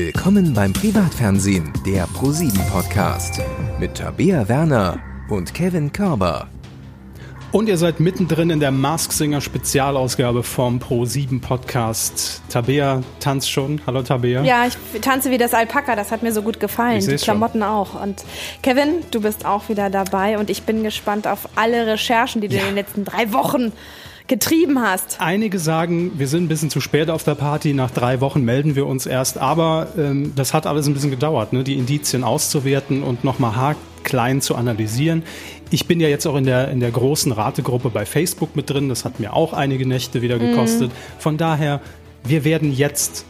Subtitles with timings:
[0.00, 3.42] Willkommen beim Privatfernsehen, der ProSieben Podcast
[3.80, 6.46] mit Tabea Werner und Kevin Körber.
[7.50, 12.42] Und ihr seid mittendrin in der Mask Singer Spezialausgabe vom Pro7 Podcast.
[12.48, 13.80] Tabea tanzt schon.
[13.88, 14.44] Hallo Tabea.
[14.44, 17.00] Ja, ich tanze wie das Alpaka, das hat mir so gut gefallen.
[17.00, 17.68] Die Klamotten schon.
[17.68, 18.00] auch.
[18.00, 18.24] Und
[18.62, 22.54] Kevin, du bist auch wieder dabei und ich bin gespannt auf alle Recherchen, die du
[22.54, 22.60] ja.
[22.60, 23.72] in den letzten drei Wochen
[24.28, 25.16] getrieben hast.
[25.20, 28.76] Einige sagen, wir sind ein bisschen zu spät auf der Party, nach drei Wochen melden
[28.76, 31.64] wir uns erst, aber ähm, das hat alles ein bisschen gedauert, ne?
[31.64, 35.22] die Indizien auszuwerten und nochmal haarklein zu analysieren.
[35.70, 38.88] Ich bin ja jetzt auch in der, in der großen Rategruppe bei Facebook mit drin,
[38.88, 40.90] das hat mir auch einige Nächte wieder gekostet.
[40.90, 41.20] Mhm.
[41.20, 41.80] Von daher,
[42.24, 43.24] wir werden jetzt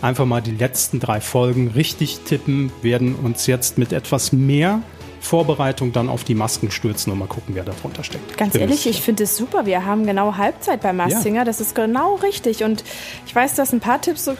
[0.00, 4.82] einfach mal die letzten drei Folgen richtig tippen, werden uns jetzt mit etwas mehr
[5.26, 8.36] Vorbereitung dann auf die Masken stürzen und mal gucken, wer darunter steckt.
[8.36, 9.66] Ganz ehrlich, ich finde es super.
[9.66, 11.40] Wir haben genau Halbzeit bei Maskinger.
[11.40, 11.44] Ja.
[11.44, 12.64] Das ist genau richtig.
[12.64, 12.84] Und
[13.26, 14.30] ich weiß, dass ein paar Tipps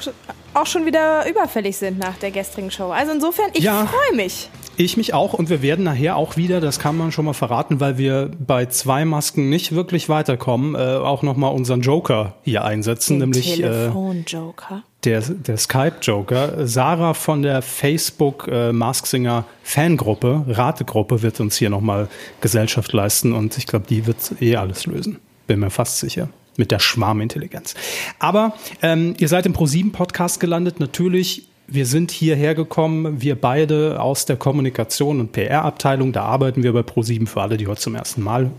[0.55, 2.91] auch schon wieder überfällig sind nach der gestrigen Show.
[2.91, 3.87] Also insofern, ich ja.
[3.87, 4.49] freue mich.
[4.79, 7.81] Ich mich auch und wir werden nachher auch wieder, das kann man schon mal verraten,
[7.81, 13.15] weil wir bei zwei Masken nicht wirklich weiterkommen, äh, auch nochmal unseren Joker hier einsetzen,
[13.15, 14.83] Den nämlich äh, Telefon-Joker.
[14.85, 16.67] Äh, der, der Skype-Joker.
[16.67, 22.09] Sarah von der Facebook äh, Mask Singer Fangruppe, Rategruppe, wird uns hier nochmal
[22.41, 25.19] Gesellschaft leisten und ich glaube, die wird eh alles lösen.
[25.47, 27.75] Bin mir fast sicher mit der Schwarmintelligenz.
[28.19, 30.81] Aber ähm, ihr seid im Pro7 Podcast gelandet.
[30.81, 36.13] Natürlich wir sind hierher gekommen, wir beide aus der Kommunikation und PR-Abteilung.
[36.13, 38.53] Da arbeiten wir bei Pro7 für alle, die heute zum ersten Mal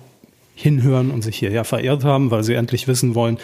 [0.56, 3.38] hinhören und sich hierher verirrt haben, weil sie endlich wissen wollen,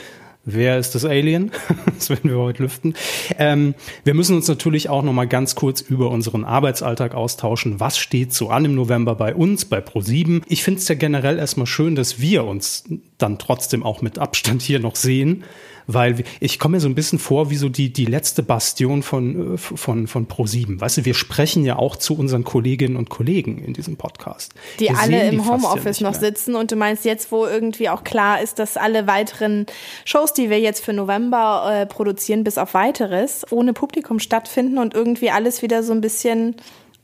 [0.46, 1.52] wer ist das Alien?
[1.86, 2.96] das werden wir heute lüften.
[3.38, 7.80] Ähm, wir müssen uns natürlich auch noch mal ganz kurz über unseren Arbeitsalltag austauschen.
[7.80, 10.44] Was steht so an im November bei uns, bei Pro7?
[10.48, 12.84] Ich finde es ja generell erstmal schön, dass wir uns
[13.18, 15.44] dann trotzdem auch mit Abstand hier noch sehen
[15.88, 19.56] weil ich komme mir so ein bisschen vor wie so die, die letzte Bastion von,
[19.56, 20.80] äh, von, von Pro7.
[20.80, 24.54] Weißt du, wir sprechen ja auch zu unseren Kolleginnen und Kollegen in diesem Podcast.
[24.80, 28.04] Die wir alle im Homeoffice ja noch sitzen und du meinst jetzt, wo irgendwie auch
[28.04, 29.66] klar ist, dass alle weiteren
[30.06, 34.94] Shows, die wir jetzt für November äh, produzieren, bis auf weiteres, ohne Publikum stattfinden und
[34.94, 36.56] irgendwie alles wieder so ein bisschen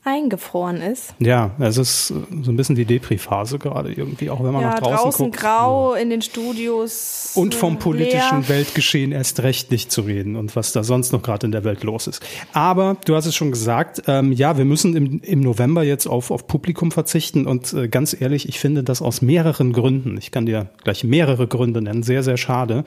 [0.02, 1.14] eingefroren ist.
[1.18, 4.78] Ja, es ist so ein bisschen die Depri-Phase gerade irgendwie, auch wenn man ja, nach
[4.78, 5.38] draußen, draußen guckt.
[5.38, 7.32] grau in den Studios.
[7.34, 8.48] Und vom politischen leer.
[8.48, 11.84] Weltgeschehen erst recht nicht zu reden und was da sonst noch gerade in der Welt
[11.84, 12.22] los ist.
[12.54, 16.30] Aber du hast es schon gesagt, ähm, ja, wir müssen im, im November jetzt auf,
[16.30, 20.46] auf Publikum verzichten und äh, ganz ehrlich, ich finde das aus mehreren Gründen, ich kann
[20.46, 22.84] dir gleich mehrere Gründe nennen, sehr, sehr schade.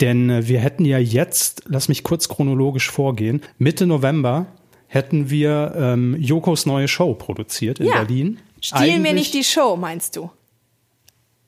[0.00, 4.46] Denn äh, wir hätten ja jetzt, lass mich kurz chronologisch vorgehen, Mitte November
[4.92, 7.94] hätten wir ähm, Jokos neue Show produziert in ja.
[7.94, 8.40] Berlin.
[8.60, 10.30] Stehlen mir nicht die Show, meinst du?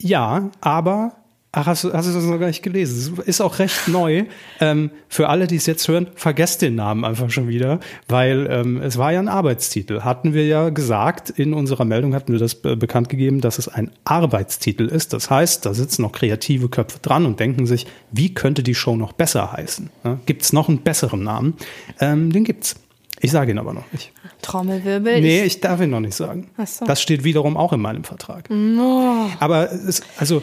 [0.00, 1.16] Ja, aber
[1.56, 3.16] Ach, hast du, hast du das noch gar nicht gelesen?
[3.26, 4.24] Ist auch recht neu.
[4.60, 7.78] Ähm, für alle, die es jetzt hören, vergesst den Namen einfach schon wieder,
[8.08, 10.00] weil ähm, es war ja ein Arbeitstitel.
[10.00, 13.68] Hatten wir ja gesagt, in unserer Meldung hatten wir das äh, bekannt gegeben, dass es
[13.68, 15.12] ein Arbeitstitel ist.
[15.12, 18.96] Das heißt, da sitzen noch kreative Köpfe dran und denken sich, wie könnte die Show
[18.96, 19.90] noch besser heißen?
[20.02, 21.54] Ja, gibt's noch einen besseren Namen?
[22.00, 22.74] Ähm, den gibt's.
[23.20, 24.12] Ich sage ihn aber noch nicht.
[24.42, 25.20] Trommelwirbel?
[25.20, 26.50] Nee, ich darf ihn noch nicht sagen.
[26.56, 26.84] Ach so.
[26.84, 28.50] Das steht wiederum auch in meinem Vertrag.
[28.50, 29.30] No.
[29.40, 30.42] Aber es, also,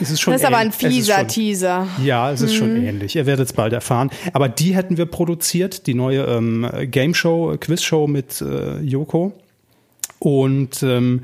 [0.00, 0.32] es ist schon.
[0.32, 1.86] Das ist aber ein fieser schon, Teaser.
[2.02, 2.56] Ja, es ist mhm.
[2.56, 3.16] schon ähnlich.
[3.16, 4.10] Ihr werdet es bald erfahren.
[4.32, 9.32] Aber die hätten wir produziert, die neue ähm, Game Show, Quiz Show mit äh, Yoko.
[10.18, 11.22] Und ähm,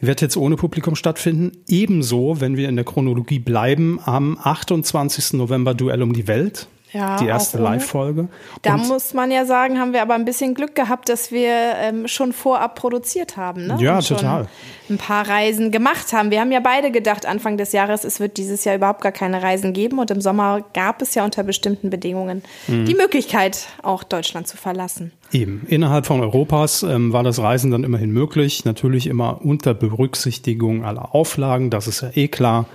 [0.00, 1.52] wird jetzt ohne Publikum stattfinden.
[1.68, 5.34] Ebenso, wenn wir in der Chronologie bleiben, am 28.
[5.34, 6.68] November Duell um die Welt.
[6.92, 8.28] Ja, die erste Live-Folge.
[8.62, 11.50] Da und muss man ja sagen, haben wir aber ein bisschen Glück gehabt, dass wir
[11.80, 13.66] ähm, schon vorab produziert haben.
[13.66, 13.76] Ne?
[13.80, 14.46] Ja, total.
[14.88, 16.30] Ein paar Reisen gemacht haben.
[16.30, 19.42] Wir haben ja beide gedacht, Anfang des Jahres, es wird dieses Jahr überhaupt gar keine
[19.42, 19.98] Reisen geben.
[19.98, 22.84] Und im Sommer gab es ja unter bestimmten Bedingungen mhm.
[22.84, 25.12] die Möglichkeit, auch Deutschland zu verlassen.
[25.32, 25.66] Eben.
[25.66, 28.64] Innerhalb von Europas ähm, war das Reisen dann immerhin möglich.
[28.64, 31.70] Natürlich immer unter Berücksichtigung aller Auflagen.
[31.70, 32.66] Das ist ja eh klar.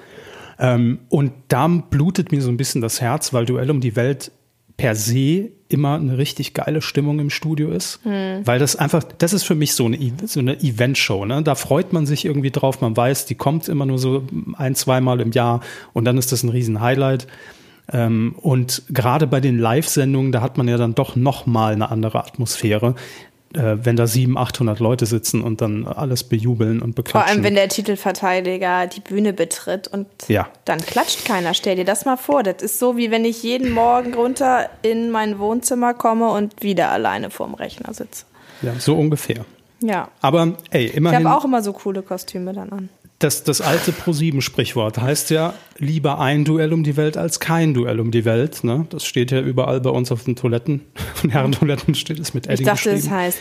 [0.62, 4.32] Ähm, und da blutet mir so ein bisschen das Herz, weil Duell um die Welt
[4.78, 8.46] per se immer eine richtig geile Stimmung im Studio ist, hm.
[8.46, 11.42] weil das einfach, das ist für mich so eine, so eine Event-Show, ne?
[11.44, 14.24] Da freut man sich irgendwie drauf, man weiß, die kommt immer nur so
[14.56, 15.62] ein, zweimal im Jahr
[15.94, 17.28] und dann ist das ein riesen Highlight.
[17.92, 21.90] Ähm, und gerade bei den Live-Sendungen, da hat man ja dann doch noch mal eine
[21.90, 22.96] andere Atmosphäre
[23.54, 27.28] wenn da 700, 800 Leute sitzen und dann alles bejubeln und beklatschen.
[27.28, 30.48] Vor allem, wenn der Titelverteidiger die Bühne betritt und ja.
[30.66, 31.54] dann klatscht keiner.
[31.54, 32.44] Stell dir das mal vor.
[32.44, 36.92] Das ist so, wie wenn ich jeden Morgen runter in mein Wohnzimmer komme und wieder
[36.92, 38.26] alleine vorm Rechner sitze.
[38.62, 39.46] Ja, so ungefähr.
[39.82, 40.10] Ja.
[40.22, 41.20] Aber ey, immerhin.
[41.20, 42.90] Ich habe auch immer so coole Kostüme dann an.
[43.22, 48.00] Das, das alte Pro-7-Sprichwort heißt ja, lieber ein Duell um die Welt als kein Duell
[48.00, 48.64] um die Welt.
[48.64, 48.88] Ne?
[48.90, 50.82] Das steht ja überall bei uns auf den Toiletten.
[51.16, 53.38] Von Herrentoiletten steht es mit Edding Ich dachte, es heißt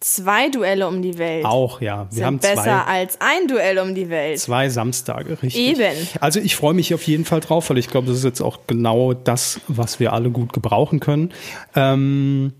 [0.00, 1.44] zwei Duelle um die Welt.
[1.44, 2.06] Auch, ja.
[2.10, 4.38] Wir sind haben besser zwei, als ein Duell um die Welt.
[4.38, 5.56] Zwei Samstage, richtig.
[5.56, 6.08] Eben.
[6.20, 8.60] Also ich freue mich auf jeden Fall drauf, weil ich glaube, das ist jetzt auch
[8.66, 11.32] genau das, was wir alle gut gebrauchen können.
[11.74, 12.52] Ähm,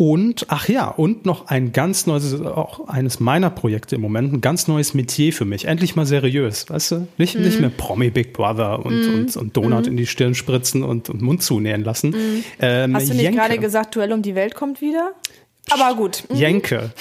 [0.00, 4.40] und, ach ja, und noch ein ganz neues, auch eines meiner Projekte im Moment, ein
[4.40, 5.66] ganz neues Metier für mich.
[5.66, 7.08] Endlich mal seriös, weißt du?
[7.18, 7.42] Nicht, mm.
[7.42, 7.60] nicht mhm.
[7.60, 9.14] mehr Promi Big Brother und, mm.
[9.14, 9.88] und, und Donut mm.
[9.88, 12.12] in die Stirn spritzen und, und Mund zunähen lassen.
[12.12, 12.44] Mhm.
[12.60, 15.12] Ähm, Hast du nicht gerade gesagt, Duell um die Welt kommt wieder?
[15.68, 16.24] Aber gut.
[16.30, 16.36] Mhm.
[16.36, 16.92] Jenke.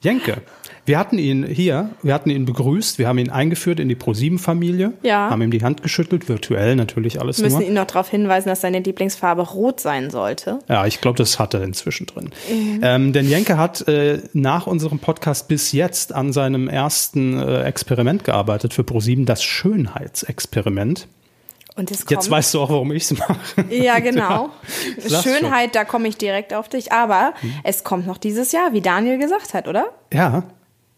[0.00, 0.42] Jenke.
[0.84, 4.92] Wir hatten ihn hier, wir hatten ihn begrüßt, wir haben ihn eingeführt in die Pro7-Familie,
[5.02, 5.30] ja.
[5.30, 7.66] haben ihm die Hand geschüttelt, virtuell natürlich alles Wir müssen nur.
[7.66, 10.60] ihn noch darauf hinweisen, dass seine Lieblingsfarbe rot sein sollte.
[10.68, 12.30] Ja, ich glaube, das hat er inzwischen drin.
[12.48, 12.80] Mhm.
[12.82, 18.22] Ähm, denn Jenke hat äh, nach unserem Podcast bis jetzt an seinem ersten äh, Experiment
[18.22, 21.08] gearbeitet für Pro7, das Schönheitsexperiment.
[21.76, 23.36] Und es kommt, Jetzt weißt du auch, warum ich es mache.
[23.68, 24.48] Ja, genau.
[25.06, 26.90] ja, Schönheit, da komme ich direkt auf dich.
[26.90, 27.52] Aber hm.
[27.64, 29.86] es kommt noch dieses Jahr, wie Daniel gesagt hat, oder?
[30.12, 30.44] Ja,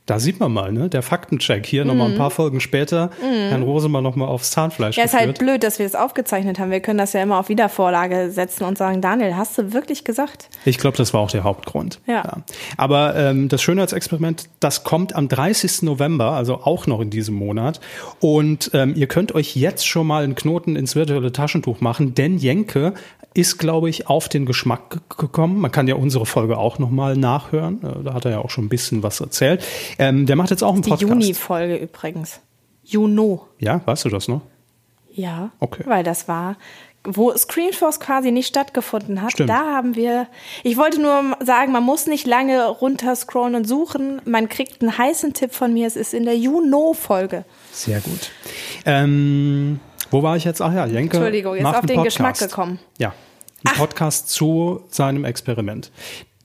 [0.08, 0.88] da sieht man mal, ne?
[0.88, 1.88] Der Faktencheck hier mm.
[1.88, 3.10] nochmal ein paar Folgen später.
[3.20, 3.50] Mm.
[3.50, 4.96] Herrn Rosemann nochmal aufs Zahnfleisch.
[4.96, 5.20] Ja, geführt.
[5.20, 6.70] ist halt blöd, dass wir es das aufgezeichnet haben.
[6.70, 10.49] Wir können das ja immer auf Wiedervorlage setzen und sagen, Daniel, hast du wirklich gesagt?
[10.64, 12.00] Ich glaube, das war auch der Hauptgrund.
[12.06, 12.25] Ja.
[12.25, 12.37] ja.
[12.78, 15.82] Aber ähm, das Schönheitsexperiment, das kommt am 30.
[15.82, 17.81] November, also auch noch in diesem Monat.
[18.19, 22.38] Und ähm, ihr könnt euch jetzt schon mal einen Knoten ins virtuelle Taschentuch machen, denn
[22.38, 22.94] Jenke
[23.38, 25.61] ist, glaube ich, auf den Geschmack gekommen.
[25.61, 27.81] Man kann ja unsere Folge auch nochmal nachhören.
[27.85, 29.64] Äh, da hat er ja auch schon ein bisschen was erzählt.
[30.00, 31.02] Ähm, der macht jetzt auch einen Podcast.
[31.02, 32.40] Die Juni-Folge übrigens.
[32.82, 33.46] Juno.
[33.61, 34.40] Ja, weißt du das noch?
[35.12, 35.50] Ja.
[35.61, 35.85] Okay.
[35.87, 36.56] Weil das war,
[37.05, 39.31] wo Screenforce quasi nicht stattgefunden hat.
[39.32, 39.50] Stimmt.
[39.50, 40.26] Da haben wir,
[40.64, 44.20] ich wollte nur sagen, man muss nicht lange runterscrollen und suchen.
[44.25, 45.87] Man kriegt einen heißen Tipp von mir.
[45.87, 47.44] Es ist in der Juno-Folge.
[47.70, 48.32] Sehr gut.
[48.84, 49.79] Ähm,
[50.11, 50.61] wo war ich jetzt?
[50.61, 51.19] Ach ja, Jenke.
[51.19, 52.17] Entschuldigung, jetzt auf den Podcast.
[52.17, 52.81] Geschmack gekommen.
[52.99, 53.12] Ja,
[53.64, 55.90] ein Podcast zu seinem Experiment.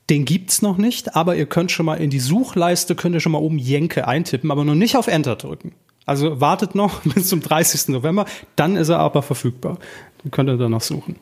[0.10, 3.32] Den gibt's noch nicht, aber ihr könnt schon mal in die Suchleiste, könnt ihr schon
[3.32, 5.74] mal oben Jenke eintippen, aber noch nicht auf Enter drücken.
[6.06, 7.90] Also wartet noch bis zum 30.
[7.90, 8.26] November,
[8.56, 9.78] dann ist er aber verfügbar.
[10.24, 11.16] Dann könnt ihr danach suchen.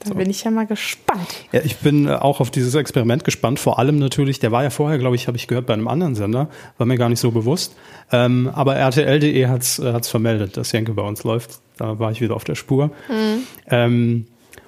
[0.00, 0.14] Da so.
[0.16, 1.46] bin ich ja mal gespannt.
[1.52, 3.58] Ja, ich bin äh, auch auf dieses Experiment gespannt.
[3.58, 6.14] Vor allem natürlich, der war ja vorher, glaube ich, habe ich gehört, bei einem anderen
[6.14, 6.50] Sender.
[6.76, 7.74] War mir gar nicht so bewusst.
[8.12, 11.60] Ähm, aber RTL.de hat's äh, hat's vermeldet, dass Jenke bei uns läuft.
[11.76, 12.88] Da war ich wieder auf der Spur.
[13.08, 13.46] Mhm.
[13.70, 14.26] Ähm,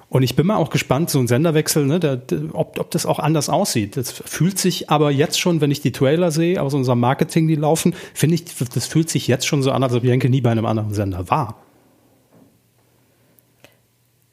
[0.09, 2.21] und ich bin mal auch gespannt, so ein Senderwechsel, ne, der,
[2.53, 3.97] ob, ob das auch anders aussieht.
[3.97, 7.55] Das fühlt sich aber jetzt schon, wenn ich die Trailer sehe, aus unserem Marketing, die
[7.55, 10.51] laufen, finde ich, das fühlt sich jetzt schon so an, als ob Jenke nie bei
[10.51, 11.61] einem anderen Sender war.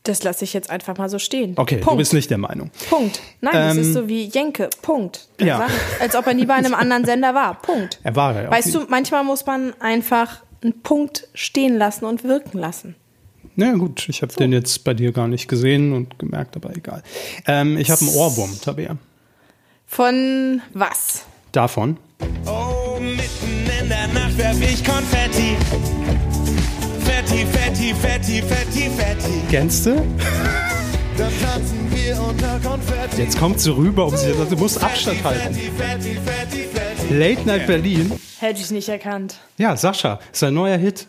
[0.04, 1.54] Das lasse ich jetzt einfach mal so stehen.
[1.56, 1.92] Okay, Punkt.
[1.92, 2.70] du bist nicht der Meinung.
[2.90, 3.20] Punkt.
[3.40, 4.68] Nein, ähm, das ist ähm, so wie Jenke.
[4.82, 5.28] Punkt.
[5.40, 5.66] ja.
[5.66, 7.54] Ich, als ob er nie bei einem anderen Sender war.
[7.54, 8.00] Punkt.
[8.02, 8.50] Er war ja.
[8.50, 12.96] Weißt du, manchmal muss man einfach einen Punkt stehen lassen und wirken lassen.
[13.56, 14.38] Na ja, gut, ich habe so.
[14.38, 17.02] den jetzt bei dir gar nicht gesehen und gemerkt, aber egal.
[17.46, 18.96] Ähm, ich habe einen Ohrwurm, Tabea.
[19.86, 21.24] Von was?
[21.52, 21.98] Davon.
[22.46, 25.56] Oh, mitten in der Nacht werf ich Konfetti.
[27.04, 29.40] Fetti, fetti, fetti, fetti, fetti.
[29.50, 29.94] Kennst du?
[31.16, 33.22] Dann tanzen wir unter Konfetti.
[33.22, 35.54] Jetzt kommt sie rüber, um sie, du musst Abstand halten.
[35.54, 38.10] Fetti, fetti, fetti, Late Night Berlin.
[38.40, 39.38] Hätte ich nicht erkannt.
[39.58, 41.06] Ja, Sascha, ist ein neuer Hit.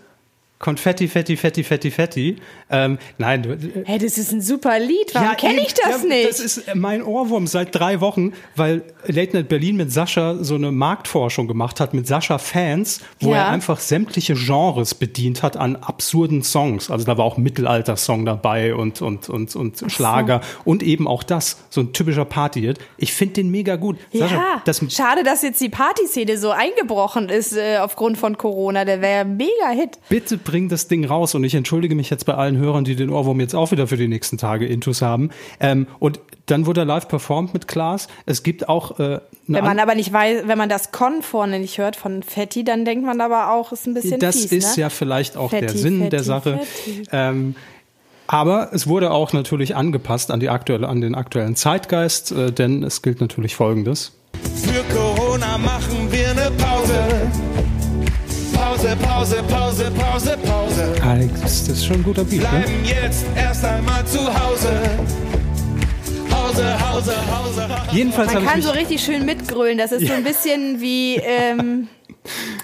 [0.58, 2.38] Konfetti, Fetti, Fetti, Fetti, Fetti.
[2.70, 3.44] Ähm, nein.
[3.44, 5.14] Du, äh, hey, das ist ein super Lied.
[5.14, 6.30] Warum ja, kenne ich das ja, nicht?
[6.30, 10.72] Das ist mein Ohrwurm seit drei Wochen, weil Late Night Berlin mit Sascha so eine
[10.72, 13.38] Marktforschung gemacht hat, mit Sascha Fans, wo ja.
[13.38, 16.90] er einfach sämtliche Genres bedient hat an absurden Songs.
[16.90, 19.90] Also da war auch Mittelalter-Song dabei und, und, und, und so.
[19.90, 22.80] Schlager und eben auch das, so ein typischer Party-Hit.
[22.98, 23.98] Ich finde den mega gut.
[24.14, 28.86] Sascha, ja, das, schade, dass jetzt die Partyszene so eingebrochen ist äh, aufgrund von Corona.
[28.86, 30.00] Der wäre mega Hit.
[30.08, 33.10] Bitte bring das Ding raus und ich entschuldige mich jetzt bei allen Hörern, die den
[33.10, 35.32] Ohrwurm jetzt auch wieder für die nächsten Tage Intus haben.
[35.60, 38.08] Ähm, und dann wurde er live performt mit Klaas.
[38.26, 38.98] Es gibt auch.
[39.00, 42.64] Äh, wenn man aber nicht weiß, wenn man das Con vorne nicht hört von Fetti,
[42.64, 44.84] dann denkt man aber auch, ist ein bisschen Das fies, ist ne?
[44.84, 46.60] ja vielleicht auch Fetti, der Sinn Fetti, der Sache.
[47.12, 47.56] Ähm,
[48.28, 52.84] aber es wurde auch natürlich angepasst an, die aktuelle, an den aktuellen Zeitgeist, äh, denn
[52.84, 54.14] es gilt natürlich Folgendes.
[54.56, 57.55] Für Corona machen wir eine Pause.
[58.86, 60.94] Pause, Pause, Pause, Pause, Pause.
[61.02, 62.48] Alex, das ist schon ein guter Beat, ne?
[62.50, 62.88] Bleiben ne?
[62.88, 64.70] jetzt erst einmal zu Hause.
[66.32, 67.96] Hause, Hause, Hause, Hause.
[67.96, 69.80] Jedenfalls Man kann so richtig schön mitgrölen.
[69.80, 70.10] Das ist ja.
[70.10, 71.88] so ein bisschen wie ähm,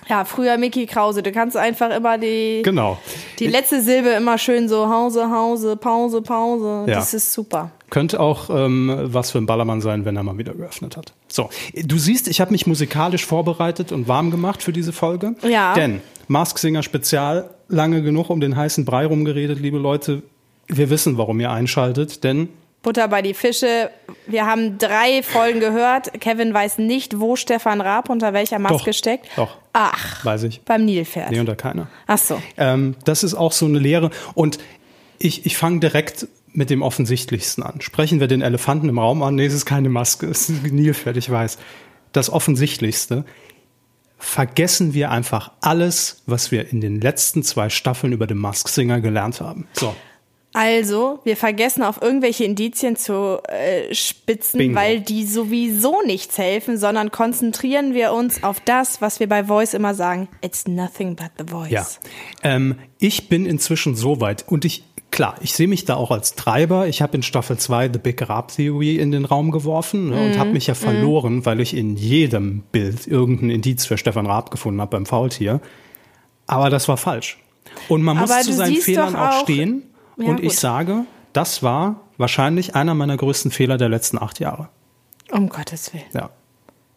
[0.09, 1.23] ja früher Mickey Krause.
[1.23, 2.99] Du kannst einfach immer die genau
[3.39, 6.85] Die letzte Silbe immer schön so Hause, Hause, Pause, Pause.
[6.87, 6.97] Ja.
[6.99, 7.71] Das ist super.
[7.89, 11.13] Könnte auch ähm, was für ein Ballermann sein, wenn er mal wieder geöffnet hat.
[11.31, 15.35] So, du siehst, ich habe mich musikalisch vorbereitet und warm gemacht für diese Folge.
[15.47, 15.73] Ja.
[15.73, 20.23] Denn Mask Singer Spezial, lange genug um den heißen Brei rumgeredet, liebe Leute.
[20.67, 22.49] Wir wissen, warum ihr einschaltet, denn
[22.81, 23.91] Butter bei die Fische.
[24.25, 26.19] Wir haben drei Folgen gehört.
[26.19, 29.27] Kevin weiß nicht, wo Stefan Raab unter welcher Maske Doch, steckt.
[29.35, 29.57] doch.
[29.73, 30.61] Ach, weiß ich.
[30.61, 31.31] beim Nilpferd.
[31.31, 31.87] Nee, unter keiner.
[32.07, 32.41] Ach so.
[32.57, 34.09] Ähm, das ist auch so eine Lehre.
[34.33, 34.57] Und
[35.19, 37.81] ich, ich fange direkt mit dem Offensichtlichsten an.
[37.81, 39.35] Sprechen wir den Elefanten im Raum an?
[39.35, 41.57] Nee, es ist keine Maske, es ist ein Nilpferd, ich weiß.
[42.11, 43.25] Das Offensichtlichste.
[44.17, 49.01] Vergessen wir einfach alles, was wir in den letzten zwei Staffeln über den Mask Singer
[49.01, 49.67] gelernt haben.
[49.73, 49.95] So.
[50.53, 54.75] Also, wir vergessen auf irgendwelche Indizien zu äh, spitzen, Bingo.
[54.75, 59.73] weil die sowieso nichts helfen, sondern konzentrieren wir uns auf das, was wir bei Voice
[59.73, 60.27] immer sagen.
[60.41, 61.71] It's nothing but the voice.
[61.71, 61.87] Ja.
[62.43, 64.83] Ähm, ich bin inzwischen so weit und ich,
[65.21, 66.87] klar, ich sehe mich da auch als Treiber.
[66.87, 70.39] Ich habe in Staffel 2 The Big Rap Theory in den Raum geworfen ne, und
[70.39, 74.81] habe mich ja verloren, weil ich in jedem Bild irgendein Indiz für Stefan Raab gefunden
[74.81, 75.61] habe beim Faultier.
[76.47, 77.37] Aber das war falsch.
[77.87, 79.83] Und man muss Aber zu seinen Fehlern auch auch- stehen.
[80.17, 80.57] Ja, und ich gut.
[80.59, 84.69] sage, das war wahrscheinlich einer meiner größten Fehler der letzten acht Jahre.
[85.31, 86.03] Um Gottes Willen.
[86.15, 86.31] Ja.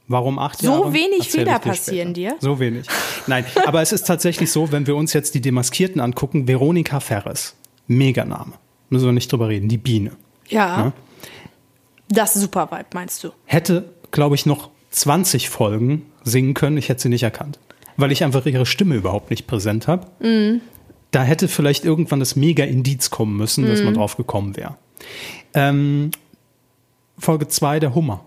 [0.08, 0.94] Warum acht So Jahre?
[0.94, 2.30] wenig Erzähl Fehler ich dir passieren später.
[2.36, 2.40] dir?
[2.40, 2.86] So wenig.
[3.26, 7.54] Nein, aber es ist tatsächlich so, wenn wir uns jetzt die Demaskierten angucken, Veronika Ferres,
[7.86, 8.52] Meganame,
[8.90, 10.12] müssen wir nicht drüber reden, die Biene,
[10.48, 10.78] Ja.
[10.86, 10.92] Ja.
[12.08, 13.30] Das Super Vibe, meinst du?
[13.46, 17.58] hätte, glaube ich, noch 20 Folgen singen können, ich hätte sie nicht erkannt,
[17.96, 20.06] weil ich einfach ihre Stimme überhaupt nicht präsent habe.
[20.20, 20.60] Mhm.
[21.10, 23.84] Da hätte vielleicht irgendwann das Mega-Indiz kommen müssen, dass Mhm.
[23.86, 24.76] man drauf gekommen wäre.
[25.54, 26.10] Ähm,
[27.18, 28.24] Folge 2, der Hummer.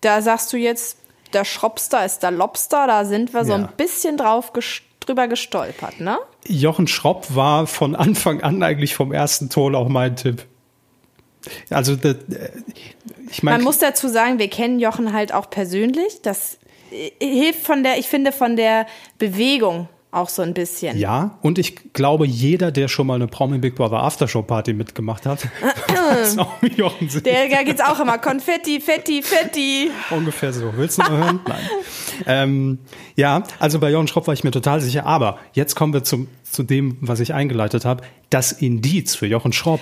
[0.00, 0.98] Da sagst du jetzt,
[1.32, 3.58] der Schropster ist der Lobster, da sind wir so Ja.
[3.58, 6.18] ein bisschen drauf ges drüber gestolpert, ne?
[6.46, 10.46] Jochen Schropp war von Anfang an eigentlich vom ersten Ton auch mein Tipp.
[11.70, 12.50] Also, das, äh,
[13.30, 16.22] ich meine, Man muss dazu sagen, wir kennen Jochen halt auch persönlich.
[16.22, 16.58] Das
[16.90, 18.86] äh, hilft von der, ich finde, von der
[19.18, 20.98] Bewegung auch so ein bisschen.
[20.98, 25.26] ja, und ich glaube, jeder, der schon mal eine Promi Big Brother Aftershow Party mitgemacht
[25.26, 25.46] hat,
[25.88, 27.26] weiß auch, wie Jochen singt.
[27.26, 29.90] Der, da geht's auch immer Konfetti, Fetti, Fetti.
[30.10, 30.72] Ungefähr so.
[30.76, 31.40] Willst du noch hören?
[31.46, 31.68] Nein.
[32.26, 32.78] Ähm,
[33.16, 35.06] ja, also bei Jochen Schropp war ich mir total sicher.
[35.06, 38.04] Aber jetzt kommen wir zum, zu dem, was ich eingeleitet habe.
[38.30, 39.80] Das Indiz für Jochen Schropp.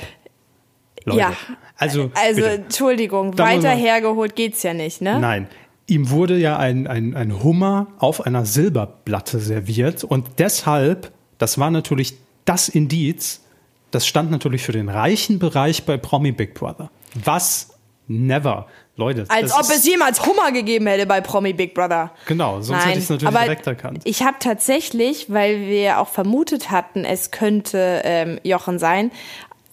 [1.04, 1.18] Leute.
[1.18, 1.32] Ja.
[1.76, 2.50] Also, Also, bitte.
[2.50, 5.18] Entschuldigung, weiter hergeholt geht's ja nicht, ne?
[5.18, 5.48] Nein.
[5.92, 11.70] Ihm wurde ja ein, ein, ein Hummer auf einer Silberplatte serviert und deshalb, das war
[11.70, 12.14] natürlich
[12.46, 13.42] das Indiz,
[13.90, 16.90] das stand natürlich für den reichen Bereich bei Promi Big Brother.
[17.12, 17.76] Was?
[18.08, 18.68] Never.
[18.96, 19.26] Leute.
[19.28, 22.12] Als ob es jemals Hummer gegeben hätte bei Promi Big Brother.
[22.24, 24.00] Genau, sonst Nein, hätte ich es natürlich aber direkt erkannt.
[24.04, 29.10] Ich habe tatsächlich, weil wir auch vermutet hatten, es könnte ähm, Jochen sein,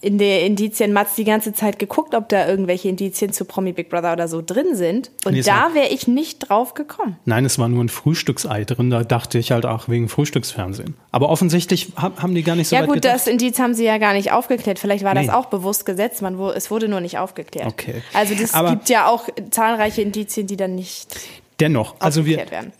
[0.02, 4.12] in der Indizien-Matz die ganze Zeit geguckt, ob da irgendwelche Indizien zu Promi Big Brother
[4.14, 5.10] oder so drin sind.
[5.26, 7.16] Und Nee, es da wäre ich nicht drauf gekommen.
[7.26, 10.94] Nein, es war nur ein Frühstücksei drin, da dachte ich halt auch wegen Frühstücksfernsehen.
[11.12, 13.14] Aber offensichtlich ha- haben die gar nicht so ja gut, gedacht.
[13.14, 14.78] das Indiz haben sie ja gar nicht aufgeklärt.
[14.78, 15.26] Vielleicht war Nee.
[15.26, 17.66] das auch bewusst gesetzt, man, wo, es wurde nur nicht aufgeklärt.
[17.68, 18.02] Okay.
[18.14, 21.14] Also das Aber- gibt ja auch zahlreiche Indizien, die dann nicht
[21.60, 22.72] Dennoch, also wir, aufgeklärt werden.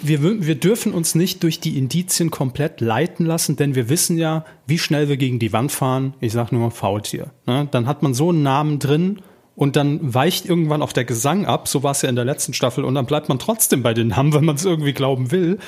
[0.00, 4.44] Wir, wir dürfen uns nicht durch die Indizien komplett leiten lassen, denn wir wissen ja,
[4.66, 6.14] wie schnell wir gegen die Wand fahren.
[6.20, 7.30] Ich sag nur Faultier.
[7.46, 7.68] Ne?
[7.70, 9.20] Dann hat man so einen Namen drin
[9.56, 11.68] und dann weicht irgendwann auch der Gesang ab.
[11.68, 14.08] So war es ja in der letzten Staffel und dann bleibt man trotzdem bei den
[14.08, 15.58] Namen, wenn man es irgendwie glauben will.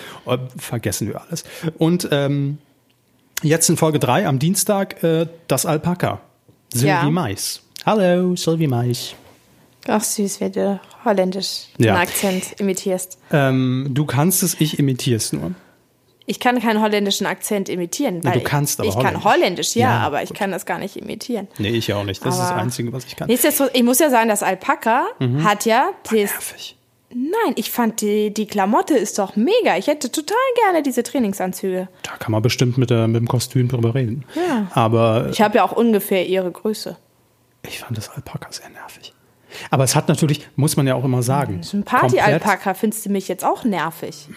[0.56, 1.44] Vergessen wir alles.
[1.78, 2.58] Und ähm,
[3.42, 6.20] jetzt in Folge 3 am Dienstag äh, das Alpaka.
[6.72, 7.10] Sylvie Ja.
[7.10, 7.62] Mais.
[7.84, 9.14] Hallo, Sylvie Mais.
[9.88, 11.94] Ach süß, wie du holländisch Ja.
[11.94, 13.18] einen Akzent imitierst.
[13.32, 15.52] Ähm, du kannst es, ich imitiere es nur.
[16.26, 18.22] Ich kann keinen holländischen Akzent imitieren.
[18.22, 19.24] Weil du kannst aber Ich kann Holländisch.
[19.24, 21.48] Holländisch, ja, Ja, aber ich kann das gar nicht imitieren.
[21.58, 22.24] Nee, ich auch nicht.
[22.24, 23.26] Das ist das Aber- Einzige, was ich kann.
[23.28, 25.42] Nichtsdestotrotz, ich muss ja sagen, das Alpaka Mhm.
[25.42, 25.90] hat ja.
[26.04, 26.76] Das, Nervig.
[27.12, 29.76] nein, ich fand die, die Klamotte ist doch mega.
[29.76, 31.88] Ich hätte total gerne diese Trainingsanzüge.
[32.04, 34.24] Da kann man bestimmt mit, der, mit dem Kostüm drüber reden.
[34.36, 34.68] Ja.
[34.72, 36.96] Aber Ich habe ja auch ungefähr ihre Größe.
[37.66, 39.14] ich fand das Alpaka sehr nervig.
[39.70, 41.60] Aber es hat natürlich, muss man ja auch immer sagen.
[41.72, 44.28] Ein Party-Alpaka findest du mich jetzt auch nervig.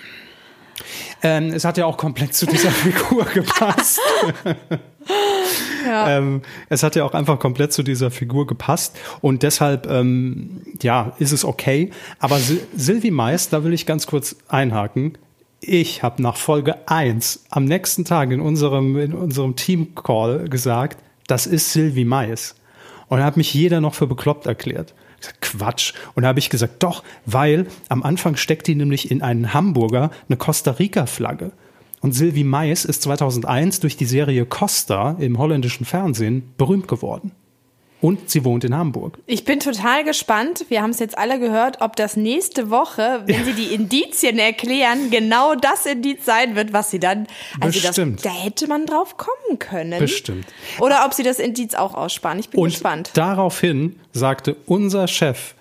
[1.21, 3.99] Ähm, es hat ja auch komplett zu dieser Figur gepasst.
[5.87, 11.13] ähm, es hat ja auch einfach komplett zu dieser Figur gepasst und deshalb, ähm, ja,
[11.19, 11.91] ist es okay.
[12.19, 15.17] Aber Sil Sylvie Mais, da will ich ganz kurz einhaken.
[15.61, 21.47] Ich habe nach Folge 1 am nächsten Tag in unserem, in unserem Team-Call gesagt, das
[21.47, 22.55] ist Sylvie Mais.
[23.07, 24.93] Und da hat mich jeder noch für bekloppt erklärt.
[25.41, 25.93] Quatsch.
[26.15, 30.11] Und da habe ich gesagt, doch, weil am Anfang steckt die nämlich in einen Hamburger
[30.27, 31.51] eine Costa Rica-Flagge.
[32.01, 37.31] Und Sylvie Mais ist 2001 durch die Serie Costa im holländischen Fernsehen berühmt geworden.
[38.03, 39.17] Und sie wohnt in Hamburg.
[39.27, 40.65] Ich bin total gespannt.
[40.67, 45.09] Wir haben es jetzt alle gehört, ob das nächste Woche, wenn sie die Indizien erklären,
[45.09, 47.27] genau das Indiz sein wird, was sie dann.
[47.61, 48.17] Also Bestimmt.
[48.17, 49.99] Das, da hätte man drauf kommen können.
[49.99, 50.45] Bestimmt.
[50.81, 52.39] Oder ob sie das Indiz auch aussparen.
[52.39, 53.11] Ich bin Und gespannt.
[53.13, 55.55] Daraufhin sagte unser Chef,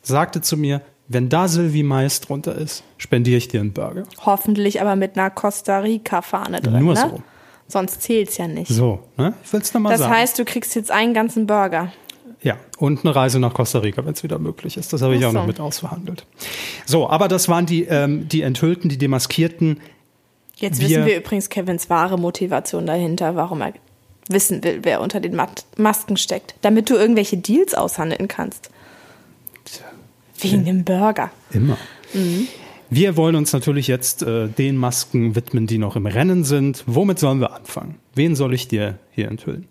[0.00, 4.04] sagte zu mir, wenn da Sylvie Mais drunter ist, spendiere ich dir einen Burger.
[4.24, 6.82] Hoffentlich aber mit einer Costa Rica-Fahne drin.
[6.82, 7.10] Nur ne?
[7.10, 7.22] so.
[7.68, 8.68] Sonst zählt's ja nicht.
[8.68, 9.34] So, ne?
[9.44, 10.14] Ich will es nochmal das sagen.
[10.14, 11.92] heißt, du kriegst jetzt einen ganzen Burger.
[12.42, 14.92] Ja, und eine Reise nach Costa Rica, wenn es wieder möglich ist.
[14.92, 15.46] Das habe ich Ach auch noch so.
[15.46, 16.26] mit ausverhandelt.
[16.84, 19.80] So, aber das waren die, ähm, die Enthüllten, die Demaskierten.
[20.56, 23.72] Jetzt Wir- wissen wir übrigens Kevins wahre Motivation dahinter, warum er
[24.28, 25.38] wissen will, wer unter den
[25.78, 26.54] Masken steckt.
[26.60, 28.70] Damit du irgendwelche Deals aushandeln kannst.
[30.38, 31.30] Wegen dem Burger.
[31.50, 31.78] Immer.
[32.94, 36.84] Wir wollen uns natürlich jetzt äh, den Masken widmen, die noch im Rennen sind.
[36.86, 37.96] Womit sollen wir anfangen?
[38.14, 39.66] Wen soll ich dir hier enthüllen?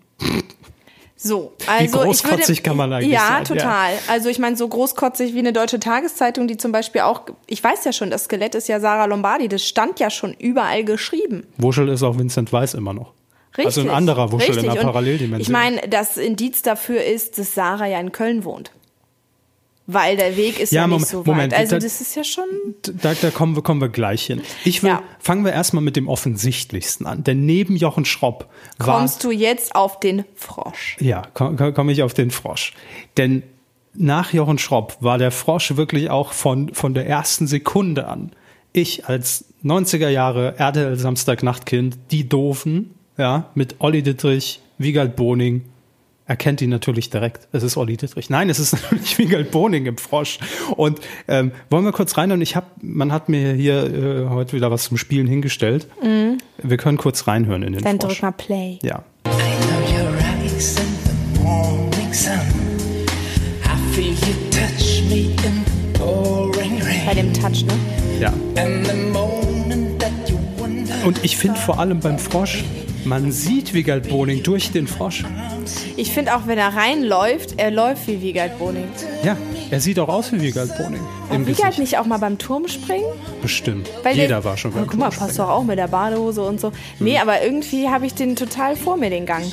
[1.16, 3.92] So, also großkotzig ich würde, kann man eigentlich ja, sein, total.
[4.08, 7.86] Also ich meine, so großkotzig wie eine deutsche Tageszeitung, die zum Beispiel auch, ich weiß
[7.86, 11.46] ja schon, das Skelett ist ja Sarah Lombardi, das stand ja schon überall geschrieben.
[11.56, 13.14] Wuschel ist auch Vincent Weiss immer noch.
[13.56, 13.64] Richtig.
[13.64, 14.70] Also ein anderer Wuschel in Richtig.
[14.70, 15.40] einer Und Paralleldimension.
[15.40, 18.70] Ich meine, das Indiz dafür ist, dass Sarah ja in Köln wohnt.
[19.86, 21.26] Weil der Weg ist ja, Ja, nicht Moment, so weit.
[21.26, 22.44] Moment, also da- das ist ja schon.
[23.02, 24.40] Da, da kommen, wir, kommen wir gleich hin.
[24.64, 25.02] Ich will, Ja.
[25.18, 27.22] fangen wir erstmal mit dem Offensichtlichsten an.
[27.22, 28.48] Denn neben Jochen Schropp
[28.78, 30.96] war, Kommst du jetzt auf den Frosch?
[31.00, 32.72] Ja, komme komm ich auf den Frosch.
[33.18, 33.42] Denn
[33.92, 38.32] nach Jochen Schropp war der Frosch wirklich auch von, von der ersten Sekunde an.
[38.72, 45.66] Ich als 90er Jahre RTL Samstagnachtkind, die Doofen, ja, mit Olli Dittrich, Wiegald Boning,
[46.26, 47.48] erkennt ihn natürlich direkt.
[47.52, 48.30] Es ist Olli Dittrich.
[48.30, 50.38] Nein, es ist natürlich Wiegald Boning im Frosch.
[50.76, 52.32] Und ähm, wollen wir kurz rein?
[52.32, 55.86] Und ich habe, man hat mir hier äh, heute wieder was zum Spielen hingestellt.
[56.62, 58.14] Wir können kurz reinhören in den Dann Frosch.
[58.14, 58.78] drück mal Play.
[58.82, 59.04] Ja.
[59.26, 62.32] I know your eyes in the morning sun.
[63.64, 67.72] I feel you touch me in the pouring Bei dem Touch, ne?
[68.20, 68.32] Ja.
[68.56, 70.94] And the moment that you wonder.
[71.06, 72.64] Und ich finde vor allem beim Frosch,
[73.04, 75.24] man sieht Wiegald Boning durch den Frosch.
[75.96, 78.88] Ich finde auch, wenn er reinläuft, er läuft wie Wiegald Boning.
[79.22, 79.36] Ja,
[79.70, 81.00] er sieht auch aus wie Wiegald Boning.
[81.30, 81.78] Im War Wiegald Gesicht.
[81.78, 83.06] nicht auch mal beim Turmspringen?
[83.42, 83.90] Bestimmt.
[84.02, 86.42] Weil Jeder der, war schon oh, beim Guck mal, passt doch auch mit der Badehose
[86.42, 86.72] und so.
[86.98, 89.44] Nee, aber irgendwie habe ich den total vor mir, den Gang.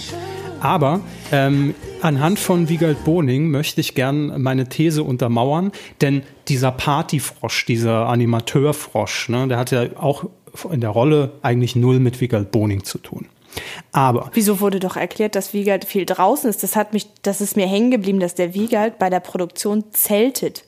[0.59, 7.65] Aber ähm, anhand von Wiegald Boning möchte ich gern meine These untermauern, denn dieser Partyfrosch,
[7.65, 10.25] dieser Animateurfrosch, ne, der hat ja auch
[10.71, 13.25] in der Rolle eigentlich null mit Wiegald Boning zu tun.
[13.91, 16.63] Aber Wieso wurde doch erklärt, dass Wiegald viel draußen ist?
[16.63, 20.63] Das hat mich, das ist mir hängen geblieben, dass der Wiegald bei der Produktion zeltet.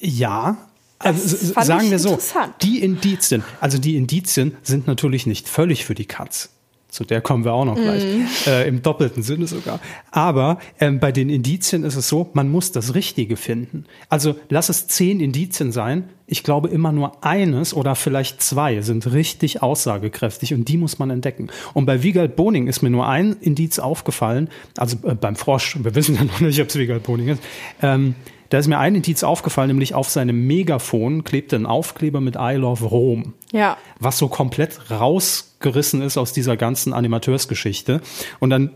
[0.00, 0.56] Ja.
[0.98, 2.18] Also, sagen wir so,
[2.62, 6.48] die Indizien, also die Indizien sind natürlich nicht völlig für die Katz.
[6.96, 8.02] Zu der kommen wir auch noch gleich.
[8.02, 8.26] Mhm.
[8.46, 9.80] Äh, Im doppelten Sinne sogar.
[10.12, 13.84] Aber ähm, bei den Indizien ist es so, man muss das Richtige finden.
[14.08, 16.04] Also lass es zehn Indizien sein.
[16.26, 21.10] Ich glaube, immer nur eines oder vielleicht zwei sind richtig aussagekräftig und die muss man
[21.10, 21.48] entdecken.
[21.74, 25.94] Und bei Wiegald Boning ist mir nur ein Indiz aufgefallen, also äh, beim Frosch, wir
[25.94, 27.42] wissen ja noch nicht, ob es Wiegald Boning ist.
[27.82, 28.14] Ähm,
[28.50, 32.54] da ist mir ein Indiz aufgefallen, nämlich auf seinem Megafon klebte ein Aufkleber mit I
[32.54, 33.76] Love Rom Ja.
[33.98, 38.00] was so komplett rausgerissen ist aus dieser ganzen Animateursgeschichte.
[38.40, 38.70] Und dann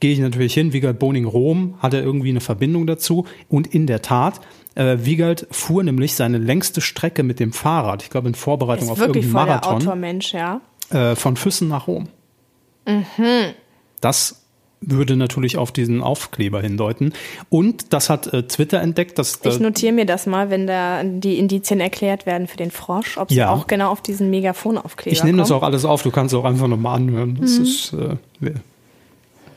[0.00, 3.26] gehe ich natürlich hin, Wiegald Boning Rom hat er irgendwie eine Verbindung dazu.
[3.48, 4.40] Und in der Tat,
[4.74, 8.92] äh, Wiegald fuhr nämlich seine längste Strecke mit dem Fahrrad, ich glaube in Vorbereitung Ist
[8.92, 10.60] auf irgendeinen voll der Marathon, Autormensch, ja.
[10.90, 12.08] äh, von Füssen nach Rom.
[14.00, 14.39] Das
[14.82, 17.12] würde natürlich auf diesen Aufkleber hindeuten.
[17.50, 21.38] Und das hat äh, Twitter entdeckt, dass Ich notiere mir das mal, wenn da die
[21.38, 23.50] Indizien erklärt werden für den Frosch, ob sie Ja.
[23.50, 26.66] auch genau auf diesen Megafonaufkleber Ich nehme das auch alles auf, du kannst auch einfach
[26.66, 27.36] nochmal anhören.
[27.40, 27.62] Das Mhm.
[27.64, 28.16] ist äh,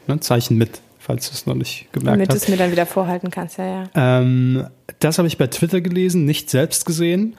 [0.07, 2.43] ne, Zeichen mit, falls du es noch nicht gemerkt Damit du hast.
[2.43, 3.89] es mir dann wieder vorhalten kannst, ja, ja.
[3.95, 4.67] Ähm,
[4.99, 7.37] das habe ich bei Twitter gelesen, nicht selbst gesehen.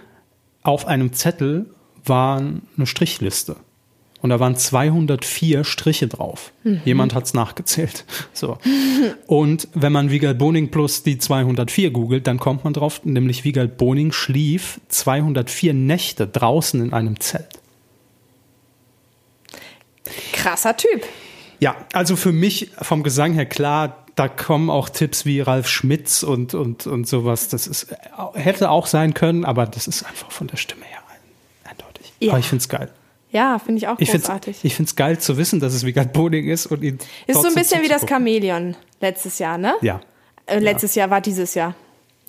[0.62, 1.66] Auf einem Zettel
[2.06, 3.56] war eine Strichliste.
[4.24, 6.54] Und da waren 204 Striche drauf.
[6.62, 6.80] Mhm.
[6.87, 8.06] Jemand hat es nachgezählt.
[8.32, 8.56] So.
[9.26, 13.76] Und wenn man Wiegald Boning plus die 204 googelt, dann kommt man drauf, nämlich Wiegald
[13.76, 17.60] Boning schlief 204 Nächte draußen in einem Zelt.
[20.32, 21.04] Krasser Typ.
[21.60, 26.22] Ja, also für mich vom Gesang her klar, da kommen auch Tipps wie Ralf Schmitz
[26.22, 27.48] und, und, und sowas.
[27.48, 27.96] Das ist, äh,
[28.34, 32.10] hätte auch sein können, aber das ist einfach von der Stimme her ein, eindeutig.
[32.20, 32.30] Ja.
[32.30, 32.90] Aber ich finde es geil.
[33.34, 34.58] Ja, finde ich auch Ich finde großartig.
[34.58, 36.98] es ich find's geil zu wissen, dass es Wiegald Boning ist und ihn.
[37.26, 38.06] ist so ein bisschen wie das.
[38.08, 39.74] Chamäleon letztes Jahr, ne?
[39.82, 40.00] Ja.
[40.46, 41.74] Äh, letztes Jahr war dieses Jahr.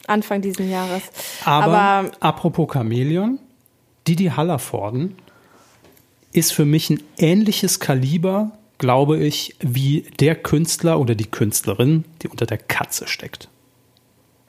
[0.08, 1.04] Anfang diesen Jahres.
[1.46, 3.38] Aber, Aber apropos Chamäleon,
[4.08, 5.16] Didi Hallervorden
[6.32, 12.30] ist für mich ein ähnliches Kaliber, glaube ich, wie der Künstler oder die Künstlerin, die
[12.30, 13.48] unter der Katze steckt.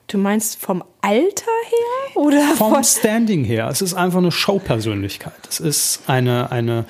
[0.09, 3.69] Du meinst vom Alter her oder vom Standing her?
[3.69, 5.33] Es ist einfach eine Showpersönlichkeit.
[5.49, 6.85] Es ist eine, eine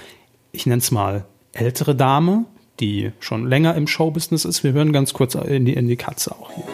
[0.52, 2.44] ich nenne es mal, ältere Dame,
[2.78, 4.64] die schon länger im Showbusiness ist.
[4.64, 6.64] Wir hören ganz kurz in die, in die Katze auch hier.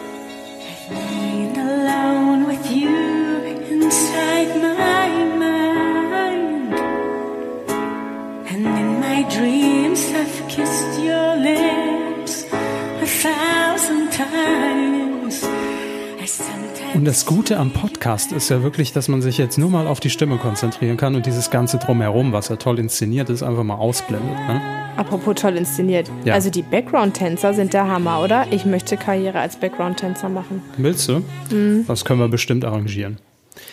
[17.03, 19.99] Und das Gute am Podcast ist ja wirklich, dass man sich jetzt nur mal auf
[19.99, 23.75] die Stimme konzentrieren kann und dieses ganze Drumherum, was ja toll inszeniert ist, einfach mal
[23.75, 24.37] ausblendet.
[24.47, 24.61] Ne?
[24.95, 26.09] Apropos toll inszeniert.
[26.23, 26.33] Ja.
[26.33, 28.45] Also die Background-Tänzer sind der Hammer, oder?
[28.51, 30.61] Ich möchte Karriere als Background-Tänzer machen.
[30.77, 31.25] Willst du?
[31.51, 31.83] Mhm.
[31.89, 33.17] Das können wir bestimmt arrangieren.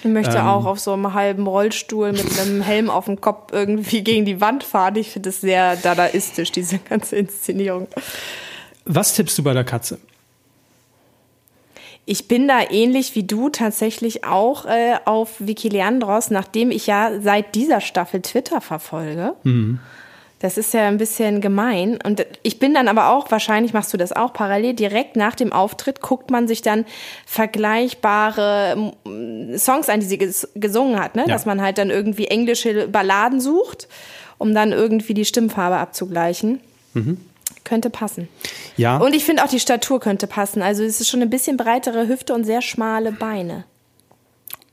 [0.02, 0.46] Ich möchte Ähm.
[0.48, 4.40] auch auf so einem halben Rollstuhl mit einem Helm auf dem Kopf irgendwie gegen die
[4.40, 4.96] Wand fahren.
[4.96, 7.86] Ich finde es sehr dadaistisch, diese ganze Inszenierung.
[8.86, 10.00] Was tippst du bei der Katze?
[12.10, 17.12] Ich bin da ähnlich wie du tatsächlich auch äh, auf Vicky Leandros, nachdem ich ja
[17.20, 19.34] seit dieser Staffel Twitter verfolge.
[20.40, 22.00] Das ist ja ein bisschen gemein.
[22.02, 25.52] Und ich bin dann aber auch, wahrscheinlich machst du das auch parallel, direkt nach dem
[25.52, 26.84] Auftritt guckt man sich dann
[27.26, 28.92] vergleichbare
[29.56, 31.14] Songs an, die sie ges gesungen hat.
[31.14, 31.26] Ne?
[31.28, 31.28] Ja.
[31.28, 33.86] Dass man halt dann irgendwie englische Balladen sucht,
[34.36, 36.58] um dann irgendwie die Stimmfarbe abzugleichen.
[37.62, 38.28] Könnte passen.
[38.80, 40.62] Ja, Und ich finde auch die Statur könnte passen.
[40.62, 43.64] Also es ist schon eine bisschen breitere Hüfte und sehr schmale Beine.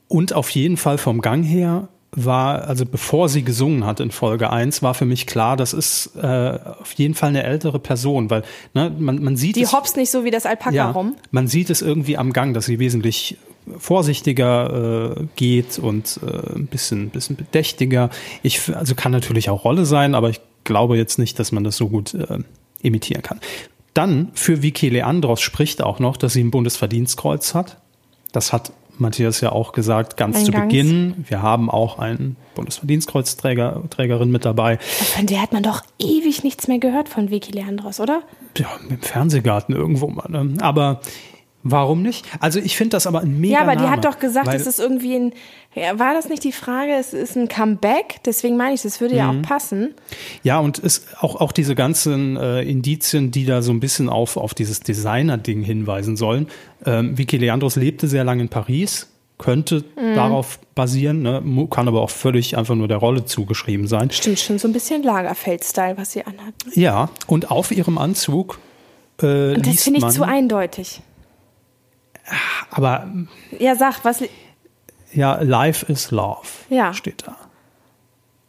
[0.08, 4.50] und auf jeden Fall vom Gang her war, also bevor sie gesungen hat in Folge
[4.50, 8.44] 1, war für mich klar, das ist äh, auf jeden Fall eine ältere Person, weil
[8.74, 11.16] ne, man, man sieht Die es, hopst nicht so wie das Alpaka ja, rum.
[11.32, 13.38] man sieht es irgendwie am Gang, dass sie wesentlich
[13.78, 18.10] vorsichtiger äh, geht und äh, ein bisschen, bisschen bedächtiger.
[18.42, 21.76] Ich, also kann natürlich auch Rolle sein, aber ich glaube jetzt nicht, dass man das
[21.76, 22.40] so gut äh,
[22.82, 23.42] imitieren kann.
[23.98, 27.78] Dann für Vicky Leandros spricht auch noch, dass sie ein Bundesverdienstkreuz hat.
[28.32, 30.68] Das hat Matthias ja auch gesagt, ganz zu Eingangs.
[30.68, 31.26] Beginn.
[31.28, 34.78] Wir haben auch einen Bundesverdienstkreuzträger, Trägerin mit dabei.
[34.78, 38.22] Von der hat man doch ewig nichts mehr gehört von Vicky Leandros, oder?
[38.56, 40.30] Ja, im Fernsehgarten irgendwo mal.
[40.30, 40.58] Ne?
[40.62, 41.02] Aber
[41.64, 42.26] warum nicht?
[42.40, 44.68] Also ich finde das aber ein mega Ja, aber die Name, hat doch gesagt, es
[44.68, 45.34] ist irgendwie ein.
[45.76, 46.94] Ja, war das nicht die Frage?
[46.94, 49.20] Es ist ein Comeback, deswegen meine ich, das würde Mhm.
[49.20, 49.94] ja auch passen.
[50.44, 54.38] Ja, und es, auch, auch diese ganzen äh, Indizien, die da so ein bisschen auf,
[54.38, 56.48] auf dieses Designer-Ding hinweisen sollen.
[56.86, 60.16] Ähm, Vicky Leandros lebte sehr lange in Paris, könnte Mhm.
[60.16, 61.44] darauf basieren, ne?
[61.70, 64.10] kann aber auch völlig einfach nur der Rolle zugeschrieben sein.
[64.10, 66.56] Stimmt schon so ein bisschen Lagerfeld-Style, was sie anhat.
[66.74, 68.58] Ja, und auf ihrem Anzug
[69.22, 71.02] äh, Und das finde ich man, zu eindeutig.
[72.72, 73.08] Aber
[73.60, 74.24] Ja, sag, was.
[75.14, 76.94] ja, Life is Love Ja.
[76.94, 77.36] steht da.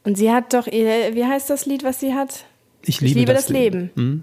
[0.04, 2.44] Und sie hat doch, ihr- wie heißt das Lied, was sie hat?
[2.82, 4.22] Ich liebe, ich liebe das, Leben.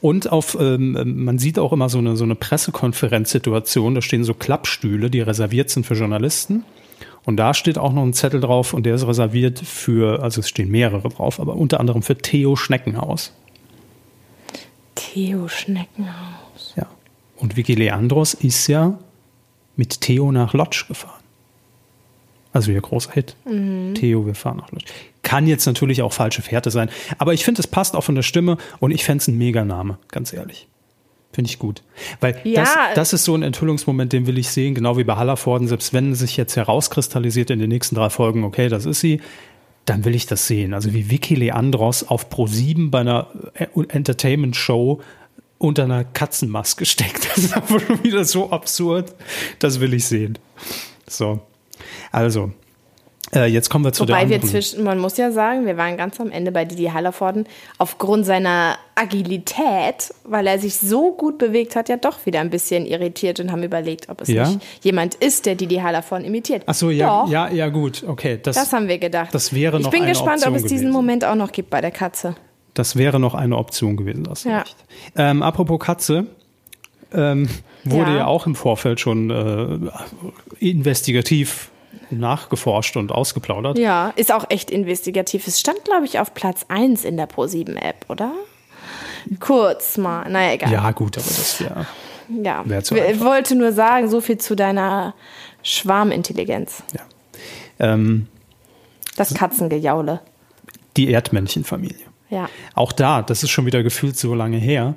[0.00, 4.34] Und auf, ähm, man sieht auch immer so eine, so eine Pressekonferenzsituation, da stehen so
[4.34, 6.64] Klappstühle, die reserviert sind für Journalisten.
[7.24, 10.48] Und da steht auch noch ein Zettel drauf und der ist reserviert für, also es
[10.50, 13.32] stehen mehrere drauf, aber unter anderem für Theo Schneckenhaus.
[14.94, 16.33] Theo Schneckenhaus.
[17.44, 18.98] Und Vicky Leandros ist ja
[19.76, 21.22] mit Theo nach Lodz gefahren.
[22.54, 23.36] Also ihr großer Hit.
[23.94, 24.84] Theo, wir fahren nach Lodz.
[25.22, 26.88] Kann jetzt natürlich auch falsche Fährte sein.
[27.18, 29.98] Aber ich finde, es passt auch von der Stimme und ich fände es ein Meganame,
[30.08, 30.68] ganz ehrlich.
[31.34, 31.82] Finde ich gut.
[32.20, 32.62] Weil Ja.
[32.62, 35.68] das, das ist so ein Enthüllungsmoment, den will ich sehen, genau wie bei Hallervorden.
[35.68, 39.20] Selbst wenn sich jetzt herauskristallisiert in den nächsten drei Folgen, okay, das ist sie,
[39.84, 40.72] dann will ich das sehen.
[40.72, 45.02] Also wie Vicky Leandros auf Pro7 bei einer äh, Entertainment-Show
[45.64, 47.26] unter einer Katzenmaske steckt.
[47.30, 49.14] Das ist einfach schon wieder so absurd.
[49.58, 50.38] Das will ich sehen.
[51.08, 51.40] So.
[52.12, 52.52] Also,
[53.34, 54.50] äh, jetzt kommen wir zu der Wobei wir anderen.
[54.50, 57.46] zwischen, man muss ja sagen, wir waren ganz am Ende bei Didi Hallervorden
[57.78, 62.86] aufgrund seiner Agilität, weil er sich so gut bewegt hat, ja doch wieder ein bisschen
[62.86, 64.46] irritiert und haben überlegt, ob es Ja?
[64.48, 66.62] nicht jemand ist, der Didi Hallervorden imitiert.
[66.66, 68.38] Ach so, ja, Doch, ja, ja, gut, okay.
[68.40, 69.34] Das, Das haben wir gedacht.
[69.34, 70.92] das wäre noch ich bin gespannt, Option ob es diesen gewesen.
[70.92, 72.36] Moment auch noch gibt bei der Katze.
[72.74, 74.64] Das wäre noch eine Option gewesen, du Ja.
[75.16, 76.26] Ähm, apropos Katze,
[77.12, 77.48] ähm,
[77.84, 78.16] wurde ja.
[78.18, 78.26] Ja.
[78.26, 79.78] auch im Vorfeld schon äh,
[80.58, 81.70] investigativ
[82.10, 83.78] nachgeforscht und ausgeplaudert.
[83.78, 85.46] Ja, ist auch echt investigativ.
[85.46, 88.32] Es stand, glaube ich, auf Platz 1 in der Pro7-App, oder?
[89.40, 90.72] Kurz mal, naja, egal.
[90.72, 91.86] Ja, gut, aber das wäre.
[92.28, 92.62] ja.
[92.66, 95.14] wär zu Ich wollte nur sagen, so viel zu deiner
[95.62, 96.82] Schwarmintelligenz.
[96.92, 97.00] Ja.
[97.78, 98.28] Ähm,
[99.16, 100.20] Das Katzengejaule.
[100.96, 102.04] die Erdmännchenfamilie.
[102.34, 102.48] Ja.
[102.74, 104.94] Auch da, das ist schon wieder gefühlt so lange her.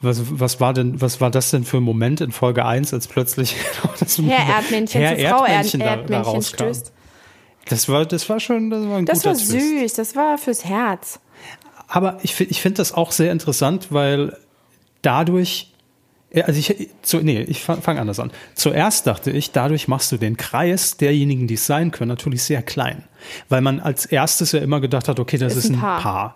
[0.00, 3.06] Was, was war denn, was war das denn für ein Moment in Folge 1, als
[3.06, 3.54] plötzlich
[4.00, 6.54] das Herr Erdmännchen Herr zu Frau Erdmännchen Erd da- da Erdmännchen rauskam?
[6.56, 6.92] stößt.
[7.68, 9.50] Das war, das war schon, das war ein Das guter war Twist.
[9.50, 11.20] süß, das war fürs Herz.
[11.86, 14.36] Aber ich, ich finde das auch sehr interessant, weil
[15.02, 15.72] dadurch,
[16.32, 18.32] ja, also ich, zu, nee, ich fange fang anders an.
[18.54, 22.62] Zuerst dachte ich, dadurch machst du den Kreis derjenigen, die es sein können, natürlich sehr
[22.62, 23.04] klein.
[23.48, 26.34] Weil man als erstes ja immer gedacht hat, okay, das ist, ein Paar.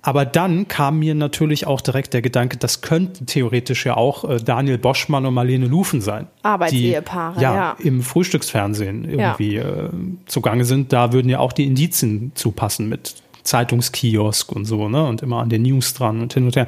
[0.00, 4.38] Aber dann kam mir natürlich auch direkt der Gedanke, das könnten theoretisch ja auch äh,
[4.38, 6.28] Daniel Boschmann und Marlene Lufen sein.
[6.42, 7.76] Arbeitsehepaare, die, ja, ja.
[7.80, 9.90] im Frühstücksfernsehen irgendwie äh,
[10.26, 10.92] zugange sind.
[10.92, 15.04] Da würden ja auch die Indizien zupassen mit Zeitungskiosk und so, ne?
[15.04, 16.66] Und immer an den News dran und hin und her.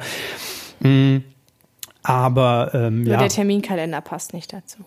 [0.81, 1.17] Mm,
[2.03, 4.79] aber ähm, Nur ja, der Terminkalender passt nicht dazu.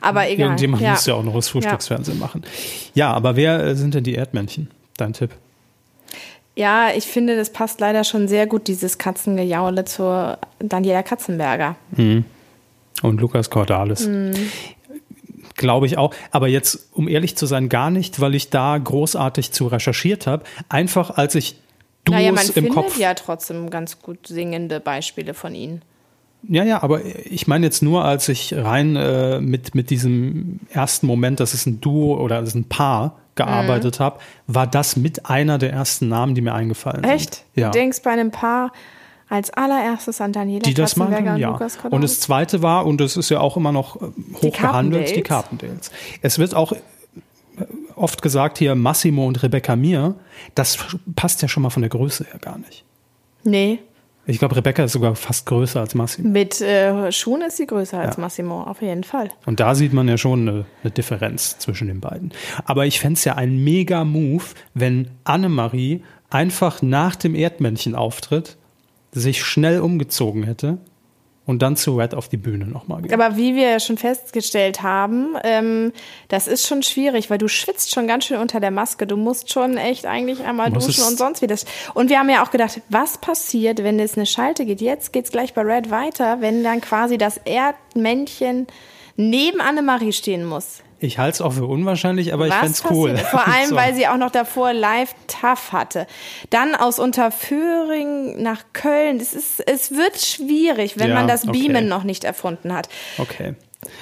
[0.00, 0.46] Aber egal.
[0.46, 0.92] irgendjemand ja.
[0.92, 2.42] muss ja auch noch das Frühstücksfernsehen machen.
[2.94, 4.70] Ja, aber wer äh, sind denn die Erdmännchen?
[4.96, 5.30] Dein Tipp?
[6.60, 11.76] Ja, ich finde, das passt leider schon sehr gut, dieses Katzengejaule zur Daniela Katzenberger.
[11.96, 14.06] Und Lukas Cordalis.
[14.06, 14.34] Mhm.
[15.56, 16.12] Glaube ich auch.
[16.30, 20.44] Aber jetzt, um ehrlich zu sein, gar nicht, weil ich da großartig zu recherchiert habe.
[20.68, 21.56] Einfach als ich
[22.04, 22.98] Duos naja, man im findet Kopf.
[22.98, 25.80] ja trotzdem ganz gut singende Beispiele von ihnen.
[26.46, 31.06] Ja, ja, aber ich meine jetzt nur, als ich rein äh, mit, mit diesem ersten
[31.06, 34.04] Moment, dass es ein Duo oder es ist ein Paar gearbeitet Mhm.
[34.04, 37.34] habe, war das mit einer der ersten Namen, die mir eingefallen Echt?
[37.34, 37.44] sind.
[37.54, 37.70] Ja.
[37.70, 38.72] Du denkst bei einem Paar
[39.28, 41.50] als allererstes an Daniela die das machen, und ja.
[41.50, 42.10] Lukas Und Cordalis?
[42.12, 44.06] das zweite war, und das ist ja auch immer noch äh,
[44.42, 45.90] hoch behandelt, die Carpendales.
[45.90, 45.90] Carpendales.
[46.22, 46.76] Es wird auch äh,
[47.94, 50.16] oft gesagt hier Massimo und Rebecca Mir,
[50.56, 50.78] das
[51.14, 52.84] passt ja schon mal von der Größe her gar nicht.
[53.44, 53.78] Nee,
[54.30, 56.28] Ich glaube, Rebecca ist sogar fast größer als Massimo.
[56.28, 58.20] mit äh, Schuhen ist sie größer als Ja.
[58.22, 59.30] Massimo, auf jeden Fall.
[59.44, 62.32] Und da sieht man ja schon eine, eine Differenz zwischen den beiden.
[62.64, 68.56] Aber ich fände es ja ein mega Move, wenn Annemarie einfach nach dem Erdmännchen-Auftritt
[69.12, 70.78] sich schnell umgezogen hätte
[71.50, 73.12] und dann zu Red auf die Bühne nochmal geht.
[73.12, 75.92] Aber wie wir schon festgestellt haben, ähm,
[76.28, 79.04] das ist schon schwierig, weil du schwitzt schon ganz schön unter der Maske.
[79.04, 81.64] Du musst schon echt eigentlich einmal Muss duschen und sonst wie das.
[81.92, 84.80] Und wir haben ja auch gedacht, was passiert, wenn es eine Schalte geht?
[84.80, 88.68] Jetzt geht's gleich bei Red weiter, wenn dann quasi das Erdmännchen
[89.16, 90.84] neben Annemarie stehen muss.
[91.02, 93.16] Ich halte es auch für unwahrscheinlich, aber ich Was fände es cool.
[93.16, 93.74] Vor allem, So.
[93.76, 96.06] weil sie auch noch davor live tough hatte.
[96.50, 99.18] Dann aus Unterföhring nach Köln.
[99.18, 101.58] Das ist, es wird schwierig, wenn Ja, man das okay.
[101.68, 102.88] Beamen noch nicht erfunden hat.
[103.18, 103.54] Okay.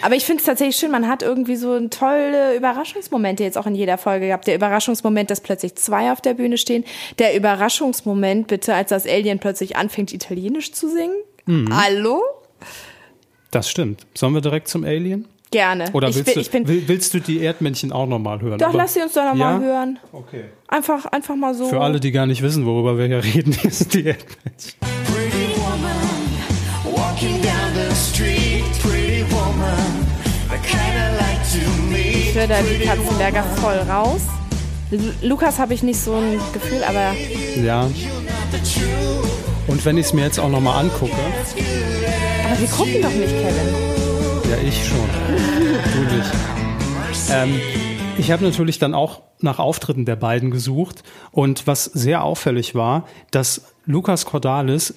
[0.02, 3.76] Aber ich finde es tatsächlich schön, man hat irgendwie so tolle Überraschungsmomente jetzt auch in
[3.76, 4.48] jeder Folge gehabt.
[4.48, 6.84] Der Überraschungsmoment, dass plötzlich zwei auf der Bühne stehen.
[7.20, 11.14] Der Überraschungsmoment, bitte, als das Alien plötzlich anfängt, Italienisch zu singen.
[11.46, 11.68] Mhm.
[11.72, 12.20] Hallo?
[13.52, 14.04] Das stimmt.
[14.14, 15.28] Sollen wir direkt zum Alien?
[15.50, 15.86] Gerne.
[15.92, 18.58] Oder ich willst, bin, du, ich willst du die Erdmännchen auch nochmal hören?
[18.58, 19.66] doch, Aber- lass sie uns doch nochmal Ja?
[19.66, 19.98] hören.
[20.12, 20.44] Okay.
[20.68, 21.68] Einfach, einfach mal so.
[21.68, 24.74] Für alle, die gar nicht wissen, worüber wir hier reden, sind die Erdmännchen.
[24.80, 28.64] Pretty woman, walking down the street.
[28.82, 30.06] Pretty woman,
[30.50, 32.28] the kind I like to meet.
[32.28, 34.20] Ich höre da die Katzenberger voll raus.
[34.90, 37.14] Lu- Lukas habe ich nicht so ein Gefühl, aber
[37.62, 37.88] Ja.
[39.66, 41.12] Und wenn ich es mir jetzt auch nochmal angucke,
[42.46, 43.97] aber wir gucken doch nicht, Kevin.
[44.48, 45.08] Ja, ich schon.
[45.92, 46.30] du nicht.
[47.30, 47.60] Ähm,
[48.16, 53.06] ich habe natürlich dann auch nach Auftritten der beiden gesucht und was sehr auffällig war,
[53.30, 54.94] dass Lukas Cordalis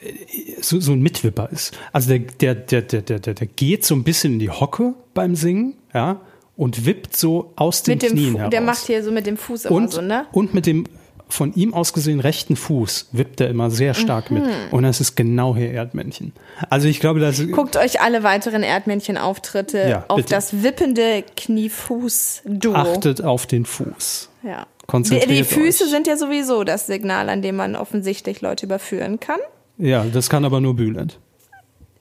[0.00, 0.12] äh,
[0.60, 1.76] so, so ein Mitwipper ist.
[1.92, 5.34] Also der, der, der, der, der, der, geht so ein bisschen in die Hocke beim
[5.34, 6.20] Singen, ja,
[6.56, 8.50] und wippt so aus den Mit dem Knien Fu heraus.
[8.50, 10.26] der macht hier so mit dem Fuß immer und, so, ne?
[10.32, 10.84] und mit dem
[11.28, 14.44] von ihm aus gesehen rechten Fuß wippt er immer sehr stark mit.
[14.44, 14.50] Mhm.
[14.70, 16.32] Und das ist genau hier Erdmännchen.
[16.70, 20.30] Also ich glaube, das Guckt euch alle weiteren Erdmännchen-Auftritte Ja, auf bitte.
[20.30, 22.74] das wippende Knie-Fuß-Duo.
[22.74, 24.30] achtet auf den Fuß.
[24.42, 24.66] Ja.
[24.86, 25.90] Konzentriert die, die Füße euch.
[25.90, 29.40] sind ja sowieso das Signal, an dem man offensichtlich Leute überführen kann.
[29.76, 31.18] Ja, das kann aber nur Bülent.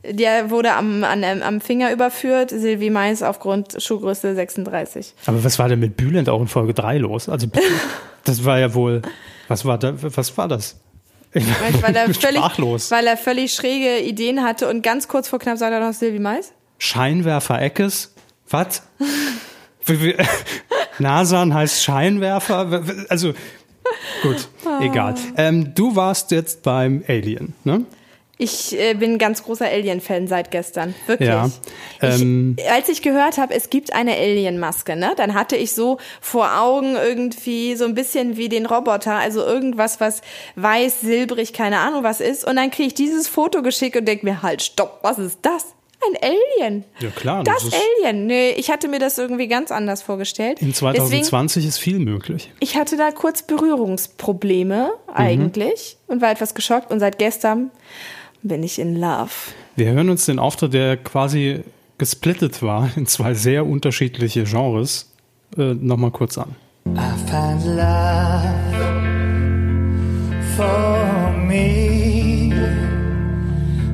[0.10, 5.14] Der wurde am, an, am Finger überführt, Silvi Mais aufgrund Schuhgröße 36.
[5.26, 7.28] Aber was war denn mit Bülent auch in Folge 3 los?
[7.28, 7.48] Also
[8.28, 9.02] das war ja wohl,
[9.48, 10.76] was war da, was war das?
[11.34, 11.46] Ich
[11.82, 12.92] Weil er, völlig, sprachlos.
[12.92, 16.20] weil er völlig schräge Ideen hatte und ganz kurz vor knapp sagt er noch Silvi
[16.20, 16.54] Mais.
[16.80, 18.14] Scheinwerfer Eckes?
[18.50, 18.82] Was?
[21.00, 22.84] Nasan heißt Scheinwerfer?
[23.10, 23.34] Also
[24.22, 24.80] gut, Ah.
[24.82, 25.16] egal.
[25.38, 27.86] Ähm, du warst jetzt beim Alien, ne?
[28.40, 30.94] Ich äh, bin ganz großer Alien-Fan seit gestern.
[31.08, 31.28] Wirklich.
[31.28, 31.50] Ja,
[32.02, 35.98] ähm, ich, als ich gehört habe, es gibt eine Alien-Maske, ne, dann hatte ich so
[36.22, 40.22] vor Augen irgendwie so ein bisschen wie den Roboter, also irgendwas, was
[40.56, 42.46] weiß, silbrig, keine Ahnung was ist.
[42.48, 45.74] Und dann kriege ich dieses Foto geschickt und denke mir, halt, stopp, was ist das?
[46.00, 46.84] Ein Alien.
[47.00, 48.28] Ja, klar, Das, das Alien.
[48.28, 50.62] Nee, ich hatte mir das irgendwie ganz anders vorgestellt.
[50.62, 52.52] in Deswegen, 2020 ist viel möglich.
[52.60, 57.72] ich hatte da kurz Berührungsprobleme eigentlich und war etwas geschockt und seit gestern
[58.44, 59.32] bin ich in Love.
[59.76, 61.62] Wir hören uns den Auftritt, der quasi
[61.98, 65.12] gesplittet war in zwei sehr unterschiedliche Genres,
[65.58, 66.56] äh, nochmal kurz an.
[66.96, 68.54] I find love
[70.56, 72.54] for me.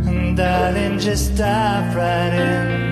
[0.06, 2.84] And darling, just dive right in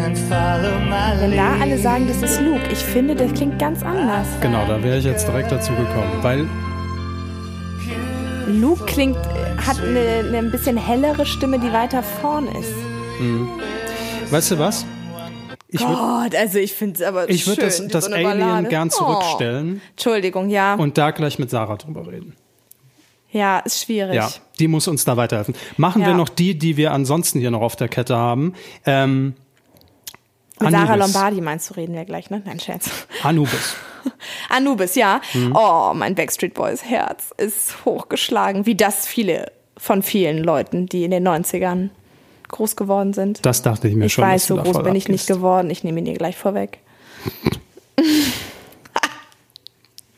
[0.00, 3.82] and follow my Wenn da alle sagen, das ist Luke, ich finde, das klingt ganz
[3.82, 4.26] anders.
[4.40, 6.46] Genau, da wäre ich jetzt direkt dazu gekommen, weil
[8.46, 9.16] Luke klingt,
[9.66, 12.72] hat eine, eine ein bisschen hellere Stimme, die weiter vorn ist.
[14.32, 14.84] weißt du was?
[15.68, 18.40] Ich würde Gott, also ich finde es aber ich würd schön, das, das so Alien
[18.40, 18.68] Ballade.
[18.68, 18.96] gern Oh.
[18.96, 20.74] zurückstellen Entschuldigung, ja.
[20.74, 22.34] und da gleich mit Sarah drüber reden.
[23.30, 24.16] ja, ist schwierig.
[24.16, 25.54] Ja, die muss uns da weiterhelfen.
[25.76, 26.16] Machen wir Ja.
[26.16, 28.54] noch die, die wir ansonsten hier noch auf der Kette haben.
[28.84, 29.34] Ähm,
[30.60, 31.14] Mit Sarah Anubis.
[31.14, 32.42] Lombardi meinst du, reden wir gleich, ne?
[32.44, 32.90] Nein, Scherz.
[33.22, 33.76] Anubis.
[34.48, 35.20] Anubis, ja.
[35.34, 35.56] Mhm.
[35.56, 41.10] Oh, mein Backstreet Boys Herz ist hochgeschlagen, wie das viele von vielen Leuten, die in
[41.10, 41.90] den 90ern
[42.48, 43.44] groß geworden sind.
[43.46, 44.22] Das dachte ich mir ich schon.
[44.22, 45.70] dass weiß, so groß bin ich nicht geworden.
[45.70, 46.78] Ich nehme ihn dir gleich vorweg.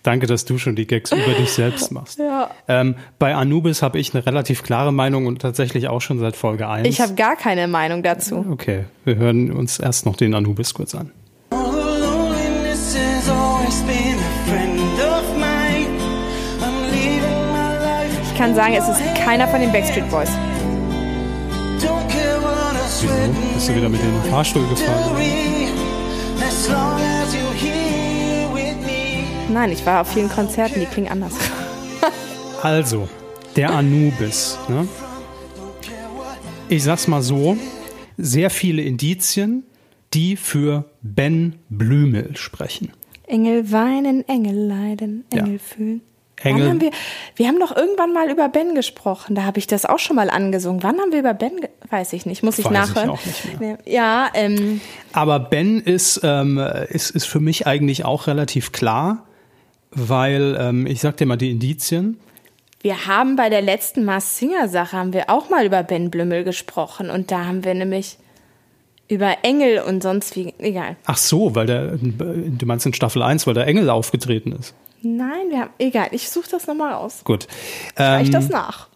[0.02, 2.18] Danke, dass du schon die Gags über dich selbst machst.
[2.18, 2.50] Ja.
[2.66, 6.68] Ähm, bei Anubis habe ich eine relativ klare Meinung und tatsächlich auch schon seit Folge
[6.68, 6.88] 1.
[6.88, 8.44] Ich habe gar keine Meinung dazu.
[8.50, 11.12] Okay, wir hören uns erst noch den Anubis kurz an.
[18.42, 20.28] Kann sagen, es ist keiner von den Backstreet Boys.
[21.76, 21.94] Wieso?
[23.54, 25.16] Bist du wieder mit dem Fahrstuhl gefahren?
[29.48, 31.34] Nein, ich war auf vielen Konzerten, die klingen anders.
[32.64, 33.08] Also,
[33.56, 34.56] der Anubis.
[34.68, 34.86] Ne?
[36.68, 37.56] Ich sag's mal so,
[38.16, 39.64] sehr viele Indizien,
[40.14, 42.90] die für Ben Blümel sprechen.
[43.26, 45.40] Engel weinen, Engel leiden, Ja.
[45.44, 46.02] Engel fühlen.
[46.44, 46.90] Engel- Wann haben wir,
[47.36, 49.34] wir haben doch irgendwann mal über Ben gesprochen.
[49.34, 50.82] Da habe ich das auch schon mal angesungen.
[50.82, 51.52] Wann haben wir über Ben,
[51.90, 53.10] weiß ich nicht, muss ich Weiß ich nachhören.
[53.10, 53.78] auch nicht mehr.
[53.86, 54.80] Ja, ähm,
[55.12, 59.26] Aber Ben ist, ähm, ist, ist für mich eigentlich auch relativ klar,
[59.90, 62.18] weil ähm, ich sag dir mal die Indizien.
[62.80, 66.44] wir haben bei der letzten Mars Singer Sache haben wir auch mal über Ben Blümmel
[66.44, 68.16] gesprochen und da haben wir nämlich
[69.08, 70.96] über Engel und sonst wie, egal.
[71.04, 74.74] Ach so, weil der, du meinst in Staffel 1, weil der Engel aufgetreten ist.
[75.02, 77.22] Nein, wir haben, egal, ich suche das nochmal aus.
[77.24, 77.46] Gut.
[77.96, 78.88] Reich Ähm, das nach.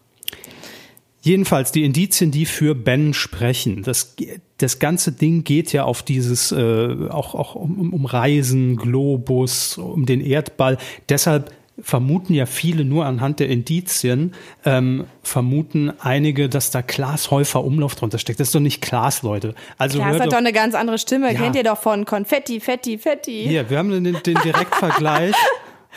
[1.21, 3.83] Jedenfalls die Indizien, die für Ben sprechen.
[3.83, 4.15] Das,
[4.59, 10.05] das ganze Ding geht ja auf dieses, äh, auch, auch um, um- Reisen, Globus, um
[10.05, 10.77] den Erdball.
[11.09, 14.33] Deshalb vermuten ja viele nur anhand der Indizien,
[14.65, 18.39] ähm, vermuten einige, dass da Klaas Häufer Umlauf drunter steckt.
[18.39, 19.53] Das ist doch nicht Klaas, Leute.
[19.77, 21.33] Also Klaas hat doch, doch eine ganz andere Stimme.
[21.33, 21.39] Ja.
[21.39, 23.43] Kennt ihr doch von Konfetti, Fetti, Fetti.
[23.47, 25.35] hier, wir haben den, den Direktvergleich.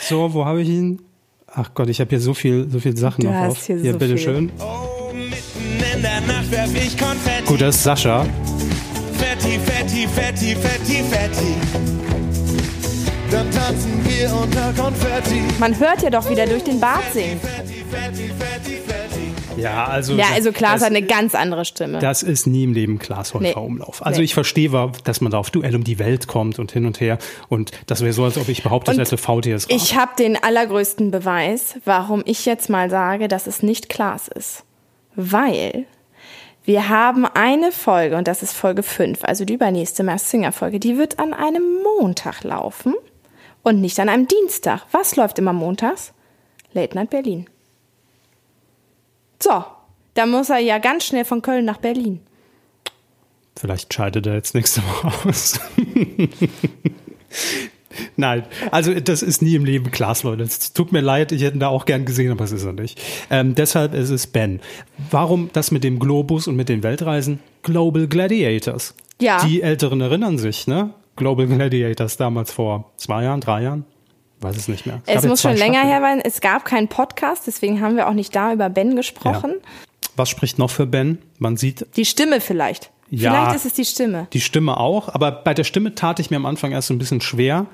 [0.08, 1.00] so, wo habe ich ihn?
[1.52, 3.66] Ach Gott, ich habe hier so viel, so viel Sachen Du noch hast auf.
[3.66, 3.92] hier so viel.
[3.94, 4.52] bitteschön.
[4.60, 7.44] Oh, mitten in der Nacht werf ich Konfetti.
[7.46, 8.24] Gut, das ist Sascha.
[9.18, 11.54] Fetti, Fetti, Fetti, Fetti, Fetti.
[13.30, 15.42] Dann tanzen wir unter Konfetti.
[15.58, 17.40] Man hört ja doch wieder durch den Bart singen.
[17.40, 18.99] Fetti, Fetti, Fetti, Fetti.
[19.60, 20.14] Ja, also.
[20.14, 21.98] Ja, also Klaas das, hat eine ganz andere Stimme.
[21.98, 23.54] Das ist nie im Leben Klaas Häufer Nee.
[23.54, 24.04] Umlauf.
[24.04, 24.24] Also Nee.
[24.24, 24.70] ich verstehe,
[25.04, 27.18] dass man da auf Duell um die Welt kommt und hin und her.
[27.48, 31.10] Und das wäre so, als ob ich behauptet Und hätte, VTS Ich habe den allergrößten
[31.10, 34.64] Beweis, warum ich jetzt mal sage, dass es nicht Klaas ist.
[35.16, 35.86] Weil
[36.64, 40.78] wir haben eine Folge, und das ist Folge 5, also die übernächste Mars Singer Folge,
[40.78, 41.64] die wird an einem
[41.98, 42.94] Montag laufen
[43.62, 44.82] und nicht an einem Dienstag.
[44.92, 46.12] Was läuft immer montags?
[46.72, 47.49] Late Night Berlin.
[49.42, 49.64] So,
[50.14, 52.20] da muss er ja ganz schnell von Köln nach Berlin.
[53.56, 55.60] Vielleicht scheidet er jetzt nächste Woche aus.
[58.16, 60.42] Nein, also das ist nie im Leben Klaas, Leute.
[60.42, 62.72] Es tut mir leid, ich hätte ihn da auch gern gesehen, aber es ist er
[62.72, 63.00] nicht.
[63.30, 64.60] Ähm, deshalb ist es Ben.
[65.10, 67.40] Warum das mit dem Globus und mit den Weltreisen?
[67.62, 68.94] Global Gladiators.
[69.20, 69.44] Ja.
[69.44, 70.94] Die Älteren erinnern sich, ne?
[71.16, 73.84] Global Gladiators damals vor zwei Jahren, drei Jahren?
[74.40, 75.02] Weiß es nicht mehr.
[75.06, 76.20] Es ja muss schon länger her sein.
[76.22, 79.54] Es gab keinen Podcast, deswegen haben wir auch nicht da über Ben gesprochen.
[80.16, 81.18] Was spricht noch für Ben?
[81.38, 82.90] Man sieht Die Stimme vielleicht.
[83.10, 83.32] Ja.
[83.32, 84.28] Vielleicht ist es die Stimme.
[84.32, 86.98] die Stimme auch, aber bei der Stimme tat ich mir am Anfang erst so ein
[86.98, 87.66] bisschen schwer.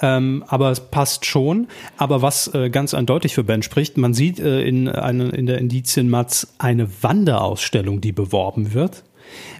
[0.00, 1.68] Ähm, aber es passt schon.
[1.96, 5.58] Aber was äh, ganz eindeutig für Ben spricht, man sieht äh, in, eine, in der
[5.58, 9.04] Indizienmatz eine Wanderausstellung, die beworben wird.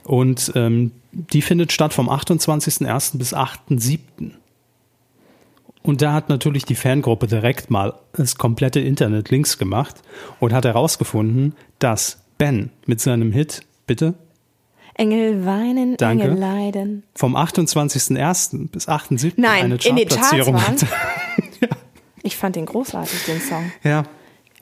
[0.03, 3.17] Und ähm, die findet statt vom 28.01.
[3.17, 4.33] bis 8.07.
[5.87, 9.96] Und da hat natürlich die Fangruppe direkt mal das komplette Internet links gemacht
[10.40, 14.15] und hat herausgefunden, dass Ben mit seinem Hit, bitte,
[14.96, 16.25] Engel weinen, Danke.
[16.25, 17.02] Engel leiden.
[17.15, 18.71] vom 28.01.
[18.71, 19.33] bis 8.07.
[19.37, 20.63] Nein, eine in den Charts Chartplatzierung waren.
[20.65, 20.87] hatte.
[22.27, 23.71] Ich fand den großartig, den Song.
[23.83, 24.04] Ja,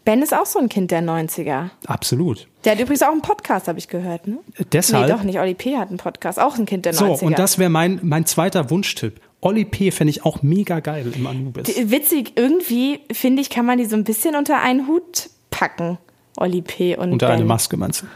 [0.05, 1.71] Ben ist auch so ein Kind der 90er.
[1.87, 2.49] absolut.
[2.65, 4.27] Der hat übrigens auch einen Podcast, habe ich gehört.
[4.27, 4.39] Ne?
[4.73, 5.07] Deshalb.
[5.07, 5.39] Nee, doch nicht.
[5.39, 5.77] Oli P.
[5.77, 6.41] hat einen Podcast.
[6.41, 7.23] Auch ein Kind der so, 90er.
[7.23, 9.21] und das wäre mein, mein zweiter Wunschtipp.
[9.43, 9.91] Oli P.
[9.91, 11.67] fände ich auch mega geil im Anubis.
[11.91, 15.99] Witzig, irgendwie, finde ich, kann man die so ein bisschen unter einen Hut packen.
[16.39, 16.97] Oli P.
[16.97, 17.37] und Unter ben.
[17.37, 18.07] eine Maske meinst du?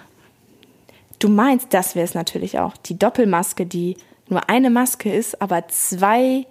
[1.19, 2.77] Du meinst, das wäre es natürlich auch.
[2.77, 3.97] Die Doppelmaske, die
[4.29, 6.47] nur eine Maske ist, aber zwei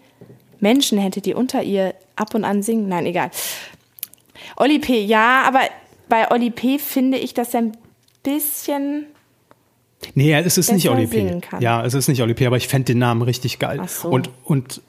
[0.60, 2.90] Menschen hätte, die unter ihr ab und an singen.
[2.90, 3.32] Nein, egal.
[4.58, 5.62] Oli P., ja, aber
[6.10, 6.80] bei Oli P.
[6.80, 7.78] finde ich, dass er ein
[8.24, 9.06] bisschen.
[10.14, 11.40] Nee, es ist nicht Oli P.
[11.60, 13.80] Ja, es ist nicht Oli P., aber ich fände den Namen richtig geil.
[13.82, 14.10] Ach so.
[14.10, 14.82] Und, und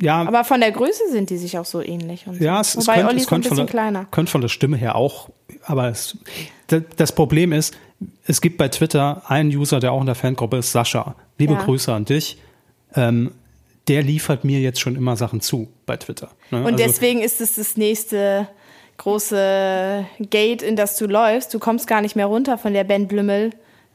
[0.00, 2.26] ja, Aber von der Größe sind die sich auch so ähnlich.
[2.26, 2.60] Und Ja, so.
[2.60, 4.04] es, es Wobei könnte, Olli es ist ein könnte, von bisschen der, kleiner.
[4.10, 5.28] könnte von der Stimme her auch,
[5.64, 6.16] aber es,
[6.96, 7.76] das Problem ist,
[8.26, 11.16] es gibt bei Twitter einen User, der auch in der Fangruppe ist, Sascha.
[11.38, 11.62] Liebe Ja.
[11.64, 12.38] Grüße an dich.
[12.94, 13.32] Ähm,
[13.88, 16.30] der liefert mir jetzt schon immer Sachen zu bei Twitter.
[16.50, 16.58] Ne?
[16.60, 18.48] Und Also- deswegen ist es das nächste
[18.96, 21.52] große Gate, in das du läufst.
[21.52, 23.08] Du kommst gar nicht mehr runter von der Ben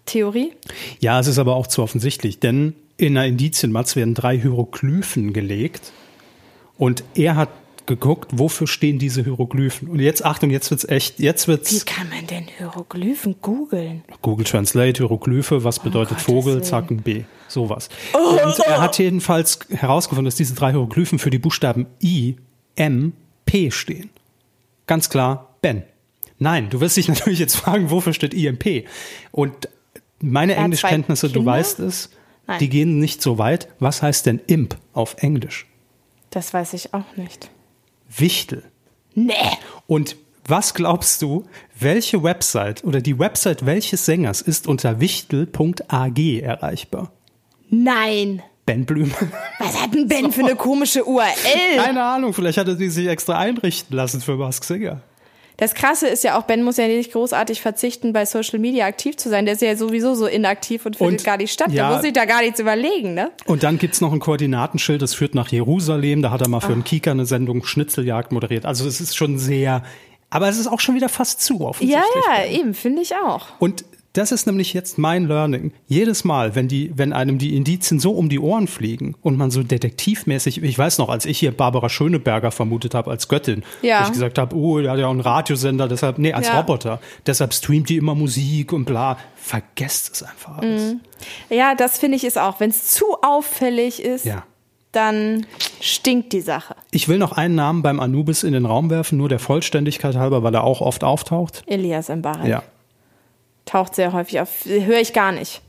[0.06, 0.54] Blümmel-Theorie.
[1.00, 5.92] Ja, es ist aber auch zu offensichtlich, denn in einer Indizienmatz werden drei Hieroglyphen gelegt
[6.78, 7.50] und er hat
[7.86, 9.90] geguckt, wofür stehen diese Hieroglyphen.
[9.90, 14.04] Und jetzt, Achtung, jetzt wird's echt, jetzt Wie wird's kann man denn Hieroglyphen googeln?
[14.24, 17.90] Google Translate, Hieroglyphe, was bedeutet Gottes Vogel, zack, ein B, sowas.
[18.14, 22.38] Und er hat jedenfalls herausgefunden, dass diese drei Hieroglyphen für die Buchstaben I,
[22.76, 23.14] M,
[23.46, 24.10] P stehen.
[24.88, 25.84] Ganz klar, Ben.
[26.40, 28.88] Nein, du wirst dich natürlich jetzt fragen, wofür steht IMP?
[29.32, 29.70] Und
[30.32, 32.10] meine hat Englischkenntnisse, du weißt es,
[32.48, 32.60] Nein.
[32.60, 33.68] die gehen nicht so weit.
[33.80, 35.68] Was heißt denn Imp auf Englisch?
[36.30, 37.50] Das weiß ich auch nicht.
[38.10, 38.64] Wichtel.
[39.14, 39.34] Nee.
[39.88, 40.18] Und
[40.48, 41.46] was glaubst du,
[41.80, 47.12] welche Website oder die Website welches Sängers ist unter wichtel.ag erreichbar?
[47.70, 48.44] Nein.
[48.66, 49.12] Ben Blüm.
[49.60, 51.78] Was hat denn Ben für eine komische URL?
[51.78, 55.02] Keine Ahnung, vielleicht hat er die sich extra einrichten lassen für Mask Singer.
[55.58, 59.16] Das Krasse ist ja auch, Ben muss ja nicht großartig verzichten, bei Social Media aktiv
[59.18, 59.46] zu sein.
[59.46, 61.72] Der ist ja sowieso so inaktiv und findet Und, gar nicht statt.
[61.72, 61.88] ja.
[61.88, 63.32] Der muss sich da gar nichts überlegen, ne?
[63.46, 66.22] Und dann gibt's noch ein Koordinatenschild, das führt nach Jerusalem.
[66.22, 68.66] Da hat er mal für einen Kika eine Sendung Schnitzeljagd moderiert.
[68.66, 69.84] Also es ist schon sehr,
[70.30, 72.04] aber es ist auch schon wieder fast zu Ja, offensichtlich.
[72.28, 73.48] ja, eben, finde ich auch.
[73.60, 73.86] Und
[74.18, 75.72] das ist nämlich jetzt mein Learning.
[75.88, 79.52] Jedes Mal, wenn die, wenn einem die Indizien so um die Ohren fliegen und man
[79.52, 84.00] so detektivmäßig, ich weiß noch, als ich hier Barbara Schöneberger vermutet habe als Göttin, Ja.
[84.02, 86.60] wo ich gesagt habe, oh, der hat ja auch einen Radiosender, deshalb, nee, als Ja.
[86.60, 89.18] Roboter, deshalb streamt die immer Musik und bla.
[89.36, 90.94] Vergesst es einfach alles.
[90.94, 91.00] Mhm.
[91.50, 92.60] Ja, das finde ich ist auch.
[92.60, 94.44] Wenn es zu auffällig ist, Ja.
[94.92, 95.46] dann
[95.82, 96.76] stinkt die Sache.
[96.92, 100.42] Ich will noch einen Namen beim Anubis in den Raum werfen, nur der Vollständigkeit halber,
[100.42, 101.64] weil er auch oft auftaucht.
[101.68, 102.64] Elias Mbarek Ja.
[103.66, 104.50] Taucht sehr häufig auf.
[104.66, 105.62] Höre ich gar nicht.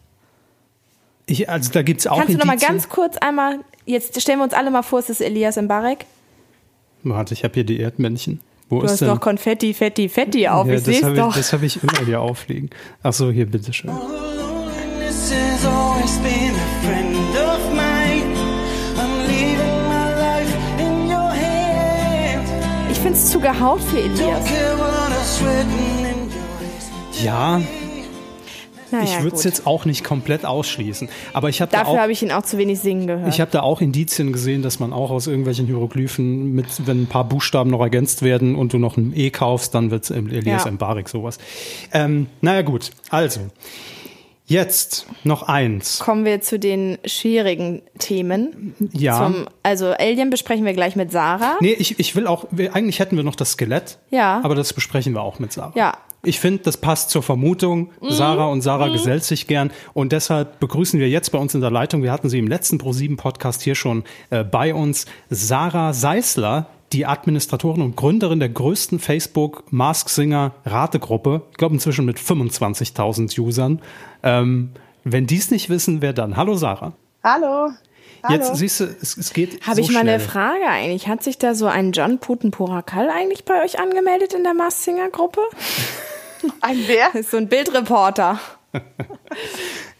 [1.26, 2.72] Ich, also da gibt's auch Kannst du noch mal Indizien.
[2.74, 6.05] ganz kurz einmal, jetzt stellen wir uns alle mal vor, es ist Elias Mbarek.
[7.03, 8.40] Warte, ich habe hier die Erdmännchen.
[8.68, 9.09] Wo Du ist hast denn?
[9.09, 10.66] noch Konfetti, Fetti, Fetti auf.
[10.66, 11.34] ja, ich das sehe habe es ich, doch.
[11.36, 12.70] das hab ich immer hier aufliegen.
[13.03, 13.90] Ach so, hier, bitteschön.
[13.90, 14.16] I'm.
[22.90, 24.44] Ich finde es zu gehaut für Elias.
[27.22, 27.61] Ja,
[28.91, 31.09] Naja, ich würde es jetzt auch nicht komplett ausschließen.
[31.32, 33.28] Aber ich habe da Dafür habe ich ihn auch zu wenig singen gehört.
[33.28, 37.07] Ich habe da auch Indizien gesehen, dass man auch aus irgendwelchen Hieroglyphen mit, wenn ein
[37.07, 40.64] paar Buchstaben noch ergänzt werden und du noch ein E kaufst, dann wird es Elias
[40.64, 40.70] Ja.
[40.70, 41.39] Mbarek sowas.
[41.93, 43.41] Ähm, naja gut, also
[44.47, 45.99] jetzt noch eins.
[45.99, 48.74] Kommen wir zu den schwierigen Themen.
[48.93, 49.18] Ja.
[49.18, 51.57] Zum, also Alien besprechen wir gleich mit Sarah.
[51.61, 53.99] Nee, ich, ich will auch, wir, eigentlich hätten wir noch das Skelett.
[54.11, 54.41] Ja.
[54.43, 55.72] Aber das besprechen wir auch mit Sarah.
[55.74, 55.97] Ja.
[56.27, 56.29] Mhm.
[56.29, 57.91] Ich finde, das passt zur Vermutung.
[58.03, 59.70] Sarah und Sarah gesellt sich gern.
[59.95, 62.79] Und deshalb begrüßen wir jetzt bei uns in der Leitung, wir hatten sie im letzten
[62.79, 69.64] Pro7-Podcast hier schon äh, bei uns, Sarah Seisler, die Administratorin und Gründerin der größten Facebook
[69.72, 71.43] Mask Singer Rategruppe.
[71.51, 73.81] Ich glaube inzwischen mit 25.000 Usern.
[74.22, 74.70] Ähm,
[75.05, 76.37] wenn die es nicht wissen, wer dann?
[76.37, 76.93] Hallo Sarah.
[77.22, 77.70] Hallo.
[78.22, 78.35] Hallo.
[78.35, 80.29] Jetzt siehst du, es, es geht Habe so ich mal eine schnell.
[80.29, 81.07] Frage eigentlich.
[81.07, 85.09] Hat sich da so ein John Putenporakal eigentlich bei euch angemeldet in der Mars Singer
[85.11, 85.41] Gruppe?
[86.61, 87.07] Ein wer?
[87.12, 88.39] Das ist so ein Bildreporter.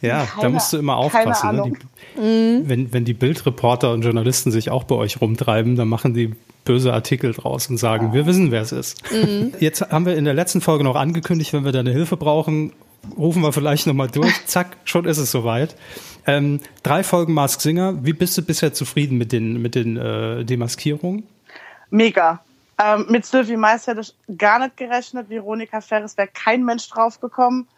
[0.03, 1.57] Ja, da Keine- musst du immer aufpassen.
[1.57, 1.73] Ne?
[2.17, 6.35] Die, wenn, wenn die Bildreporter und Journalisten sich auch bei euch rumtreiben, dann machen die
[6.65, 9.03] böse Artikel draus und sagen, wir wissen, wer es ist.
[9.61, 12.73] Jetzt haben wir in der letzten Folge noch angekündigt, wenn wir deine Hilfe brauchen,
[13.17, 14.35] rufen wir vielleicht nochmal durch.
[14.47, 15.77] Zack, schon ist es soweit.
[16.27, 18.05] Ähm, drei Folgen Mask Singer.
[18.05, 21.23] Wie bist du bisher zufrieden mit den, mit den äh, Demaskierungen?
[21.91, 22.41] Mega.
[22.79, 25.31] Ähm, mit Sylvie Mais hätte ich gar nicht gerechnet.
[25.31, 27.69] Veronika Ferres wäre kein Mensch draufgekommen.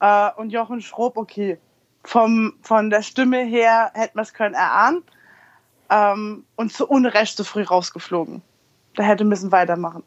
[0.00, 1.58] Äh, und Jochen Schrob, okay.
[2.04, 5.02] Vom, von der Stimme her hätte man es können erahnen.
[5.90, 8.42] Ähm, und zu Unrecht so früh rausgeflogen.
[8.94, 10.04] Da hätte müssen weitermachen.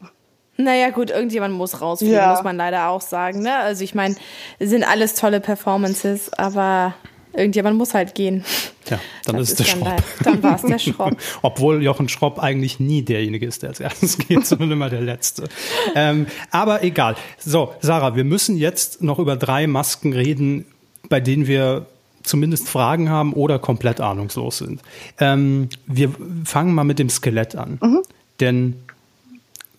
[0.56, 2.30] Naja, gut, irgendjemand muss rausfliegen, Ja.
[2.30, 3.40] muss man leider auch sagen.
[3.40, 3.56] Ne?
[3.56, 4.14] Also ich meine,
[4.58, 6.94] es sind alles tolle Performances, aber
[7.34, 8.44] Irgendjemand muss halt gehen.
[8.88, 9.88] Ja, dann Das ist es der dann Schropp.
[9.96, 10.04] leid.
[10.24, 11.16] Dann war es der Schropp.
[11.42, 15.48] Obwohl Jochen Schropp eigentlich nie derjenige ist, der als erstes geht, sondern immer der Letzte.
[15.94, 17.16] Ähm, aber egal.
[17.38, 20.64] So, Sarah, wir müssen jetzt noch über drei Masken reden,
[21.08, 21.86] bei denen wir
[22.22, 24.80] zumindest Fragen haben oder komplett ahnungslos sind.
[25.18, 26.10] Ähm, wir
[26.44, 27.78] fangen mal mit dem Skelett an.
[27.82, 28.02] Mhm.
[28.40, 28.76] Denn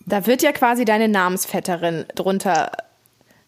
[0.04, 2.70] Da wird ja quasi deine Namensvetterin drunter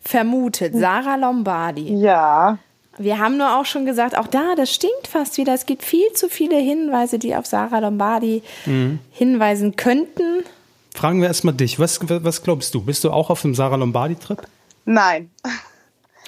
[0.00, 1.94] vermutet, Sarah Lombardi.
[1.94, 2.58] Ja.
[2.98, 5.54] Wir haben nur auch schon gesagt, auch da, das stinkt fast wieder.
[5.54, 8.98] Es gibt viel zu viele Hinweise, die auf Sarah Lombardi Mhm.
[9.12, 10.44] hinweisen könnten.
[10.94, 11.78] fragen wir erstmal dich.
[11.78, 12.80] Was, was glaubst du?
[12.82, 14.42] Bist du auch auf dem Sarah Lombardi-Trip?
[14.84, 15.30] Nein.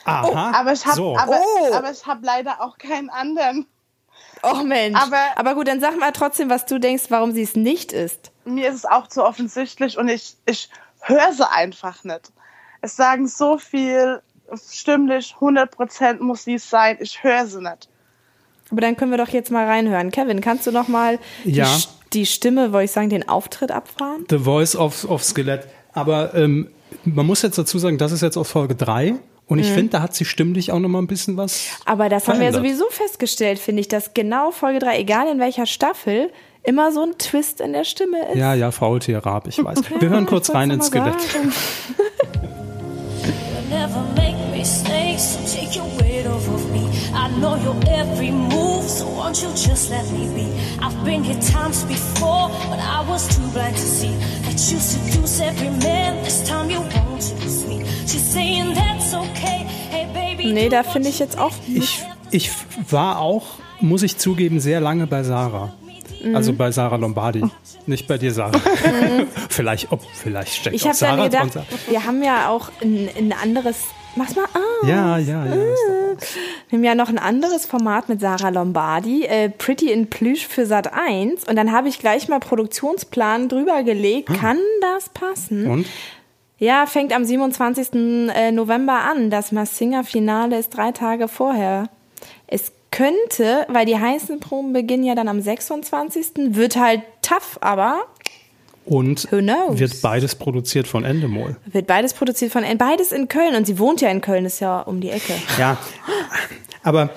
[0.05, 0.53] Aha.
[0.55, 1.17] Aber ich habe so.
[1.17, 1.75] aber, Oh.
[1.75, 3.67] aber ich hab leider auch keinen anderen.
[4.43, 4.99] Oh Mensch.
[4.99, 8.31] Aber- Aber gut, dann sag mal trotzdem, was du denkst, warum sie es nicht ist.
[8.45, 12.31] Mir ist es auch zu offensichtlich und ich, ich höre sie einfach nicht.
[12.81, 14.23] Es sagen so viel,
[14.57, 16.97] stimmlich, 100% muss sie es sein.
[17.01, 17.89] Ich höre sie nicht.
[18.71, 20.11] Aber dann können wir doch jetzt mal reinhören.
[20.11, 21.67] Kevin, kannst du noch mal Ja.
[21.67, 24.25] die, die Stimme, wollte ich sagen, den Auftritt abfahren?
[24.31, 25.67] The Voice of, of Skelett.
[25.93, 26.69] Aber ähm,
[27.05, 29.15] man muss jetzt dazu sagen, das ist jetzt aus Folge 3.
[29.49, 29.65] Und Mhm.
[29.65, 31.65] ich finde, da hat sie stimmlich auch noch mal ein bisschen was.
[31.85, 32.79] Aber das haben wir ja verändert.
[32.79, 36.31] sowieso festgestellt, finde ich, dass genau Folge 3, egal in welcher Staffel,
[36.63, 38.37] immer so ein Twist in der Stimme ist.
[38.37, 39.81] Ja, ja, Faultier, Rab, ich weiß.
[40.01, 41.17] Wir hören kurz rein ins Skelett.
[43.71, 46.85] never make mistakes, so take your weight off of me.
[47.15, 50.47] I know your every move, so won't you just let me be?
[50.83, 54.15] I've been here times before, but I was too blind to see
[54.45, 56.23] that you seduce every man.
[56.25, 57.85] This time you won't choose me.
[58.07, 59.65] She's saying that's okay.
[59.91, 62.51] Hey baby, Nee, da finde ich jetzt auch Ich, ich
[62.91, 63.45] war auch,
[63.81, 65.73] muss ich zugeben, sehr lange bei Sarah.
[66.23, 66.37] Mhm.
[66.37, 67.45] Also bei Sarah Lombardi.
[67.87, 68.59] Nicht bei dir, Sarah.
[69.49, 71.59] vielleicht, ob, vielleicht steckt Ich auch Sarah gedacht,
[71.89, 73.77] wir haben ja auch ein, ein anderes.
[74.17, 74.89] Mach's mal an.
[74.89, 75.55] Ja, ja, ja.
[75.55, 80.67] Wir haben ja noch ein anderes Format mit Sarah Lombardi, äh, Pretty in Plüsch für
[80.67, 81.45] Sat 1.
[81.45, 84.29] Und dann habe ich gleich mal Produktionsplan drüber gelegt.
[84.35, 85.67] Kann das passen?
[85.69, 85.87] Und?
[86.59, 87.95] Ja, fängt am 27.
[88.35, 89.31] äh, November an.
[89.31, 91.89] Das Massinger-Finale ist drei Tage vorher.
[92.47, 96.55] Es könnte, weil die heißen Proben beginnen ja dann am 26.
[96.57, 98.01] Wird halt tough, aber
[98.85, 99.79] Und Who knows?
[99.79, 101.57] wird beides produziert von Endemol.
[101.67, 103.55] wird beides produziert von, beides in Köln.
[103.55, 105.35] Und sie wohnt ja in Köln, ist ja um die Ecke.
[105.59, 105.77] Ja,
[106.83, 107.11] aber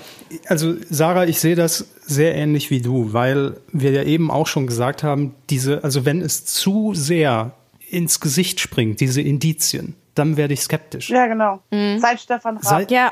[0.47, 4.67] also Sarah, ich sehe das sehr ähnlich wie du, weil wir ja eben auch schon
[4.67, 7.51] gesagt haben, diese, also wenn es zu sehr
[7.89, 11.09] ins Gesicht springt, diese Indizien, dann werde ich skeptisch.
[11.09, 11.59] Ja, genau.
[11.71, 11.97] Mhm.
[11.99, 12.65] Seit Stefan Raab.
[12.65, 13.11] Seit- Ja,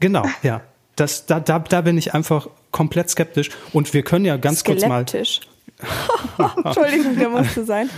[0.00, 0.60] Genau, ja.
[0.98, 3.50] Das, da, da, da bin ich einfach komplett skeptisch.
[3.72, 5.04] Und wir können ja ganz kurz mal.
[6.64, 7.88] Entschuldigung, der musste sein.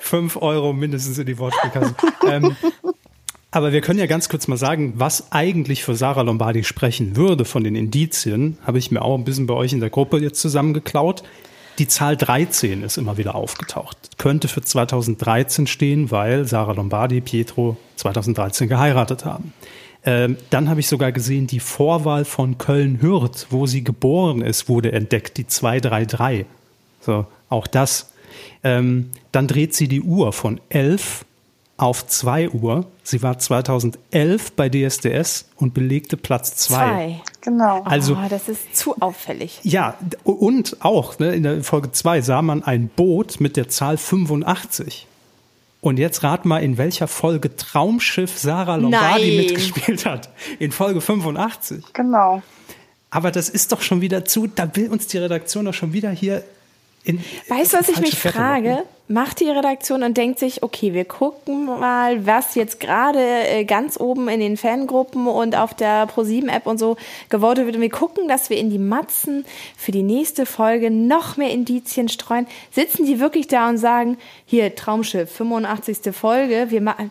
[0.00, 1.94] fünf Euro mindestens in die Wortspielkasse.
[2.26, 2.56] ähm,
[3.50, 7.44] aber wir können ja ganz kurz mal sagen, was eigentlich für Sarah Lombardi sprechen würde
[7.44, 10.40] von den Indizien, habe ich mir auch ein bisschen bei euch in der Gruppe jetzt
[10.40, 11.22] zusammengeklaut.
[11.78, 14.18] Die Zahl 13 ist immer wieder aufgetaucht.
[14.18, 19.52] Könnte für 2013 stehen, weil Sarah Lombardi Pietro 2013 geheiratet haben.
[20.04, 24.92] Ähm, dann habe ich sogar gesehen, die Vorwahl von Köln-Hürth, wo sie geboren ist, wurde
[24.92, 26.46] entdeckt, die 233.
[27.00, 28.12] So, auch das.
[28.62, 31.24] Ähm, dann dreht sie die Uhr von 11
[31.78, 32.86] auf 2 Uhr.
[33.02, 36.74] Sie war 2011 bei DSDS und belegte Platz 2.
[36.74, 37.20] Zwei.
[37.40, 37.82] Genau.
[37.84, 39.60] Also oh, das ist zu auffällig.
[39.62, 39.94] ja,
[40.24, 45.07] und auch ne, in der Folge 2 sah man ein Boot mit der Zahl 85.
[45.80, 49.36] Und jetzt rat mal, in welcher Folge Traumschiff Sarah Lombardi Nein.
[49.36, 50.28] mitgespielt hat.
[50.58, 51.92] In Folge 85.
[51.92, 52.42] Genau.
[53.10, 56.10] Aber das ist doch schon wieder zu, da will uns die Redaktion doch schon wieder
[56.10, 56.44] hier
[57.04, 57.24] in.
[57.48, 58.70] Weißt du, was ich mich frage?
[58.70, 58.84] locken.
[59.10, 63.98] Macht die Redaktion und denkt sich, okay, wir gucken mal, was jetzt gerade äh, ganz
[63.98, 66.96] oben in den Fangruppen und auf der ProSieben-App und so
[67.30, 67.76] gewotet wird.
[67.76, 69.46] Und wir gucken, dass wir in die Matzen
[69.76, 72.46] für die nächste Folge noch mehr Indizien streuen.
[72.70, 76.14] Sitzen die wirklich da und sagen, hier, Traumschiff, 85.
[76.14, 77.10] Folge, wir machen.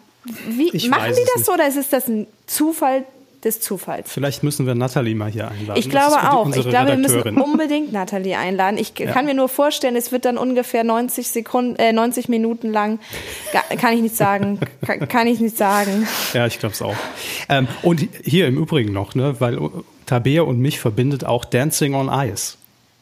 [0.49, 1.45] Wie, Ich machen die das nicht.
[1.45, 3.05] so oder ist es das ein Zufall
[3.47, 4.11] des Zufalls?
[4.11, 5.79] Vielleicht müssen wir Natalie mal hier einladen.
[5.79, 6.47] Ich glaube auch.
[6.55, 8.77] Ich glaube, wir müssen unbedingt Nathalie einladen.
[8.77, 12.99] Ich kann mir nur vorstellen, es wird dann ungefähr 90 Sekunden, äh, 90 Minuten lang.
[13.53, 14.59] Ga- Kann ich nicht sagen.
[14.85, 16.07] Kann, kann ich nicht sagen.
[16.33, 16.95] Ja, ich glaube es auch.
[17.49, 19.57] Ähm, und hier im Übrigen noch, ne, weil
[20.05, 22.57] Tabea und mich verbindet auch Dancing on Ice.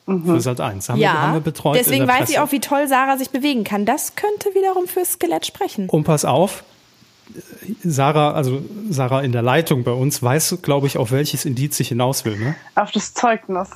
[0.08, 0.88] Für Sat 1.
[0.89, 1.34] Haben, wir, haben Ja.
[1.34, 1.76] wir betreut.
[1.78, 3.86] Deswegen in der weiß ich auch, wie toll Sarah sich bewegen kann.
[3.86, 5.89] Das könnte wiederum fürs Skelett sprechen.
[5.89, 6.64] Und pass auf,
[7.84, 11.89] Sarah, also Sarah in der Leitung bei uns, weiß, glaube ich, auf welches Indiz ich
[11.89, 12.38] hinaus will.
[12.38, 12.55] Ne?
[12.76, 13.69] Auf das Zeugnis.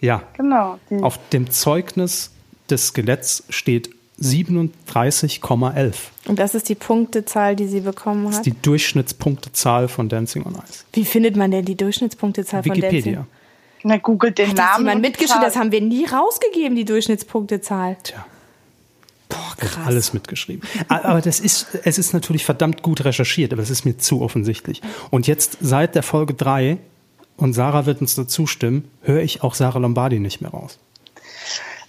[0.00, 0.78] Ja, Genau.
[0.90, 2.30] Die, auf dem Zeugnis
[2.68, 5.94] des Skeletts steht 37,11.
[6.26, 8.46] Und das ist die Punktezahl, die sie bekommen Das hat.
[8.46, 10.84] ist die Durchschnittspunktezahl von Dancing on Ice.
[10.92, 13.12] Wie findet man denn die Durchschnittspunktezahl von Wikipedia.
[13.14, 13.30] Dancing?
[13.82, 14.78] Na, googelt den Hat das Namen.
[14.80, 15.42] jemand und die mitgeschrieben?
[15.42, 17.96] Das haben wir nie rausgegeben, die Durchschnittspunktezahl.
[18.02, 18.24] Tja.
[19.34, 19.86] Boah, krass.
[19.86, 20.68] alles mitgeschrieben.
[20.88, 24.80] Aber das ist, es ist natürlich verdammt gut recherchiert, aber es ist mir zu offensichtlich.
[25.10, 26.78] Und jetzt seit der Folge 3,
[27.36, 30.78] und Sarah wird uns dazu stimmen, höre ich auch Sarah Lombardi nicht mehr raus.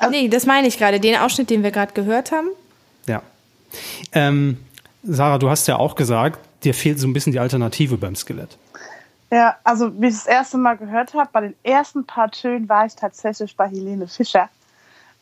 [0.09, 0.99] Nee, das meine ich gerade.
[0.99, 2.49] Den Ausschnitt, den wir gerade gehört haben.
[3.07, 3.21] Ja.
[4.11, 4.57] Ähm,
[5.03, 8.57] Sarah, du hast ja auch gesagt, dir fehlt so ein bisschen die Alternative beim Skelett.
[9.31, 12.85] Ja, also wie ich das erste Mal gehört habe, bei den ersten paar Tönen war
[12.85, 14.49] ich tatsächlich bei Helene Fischer.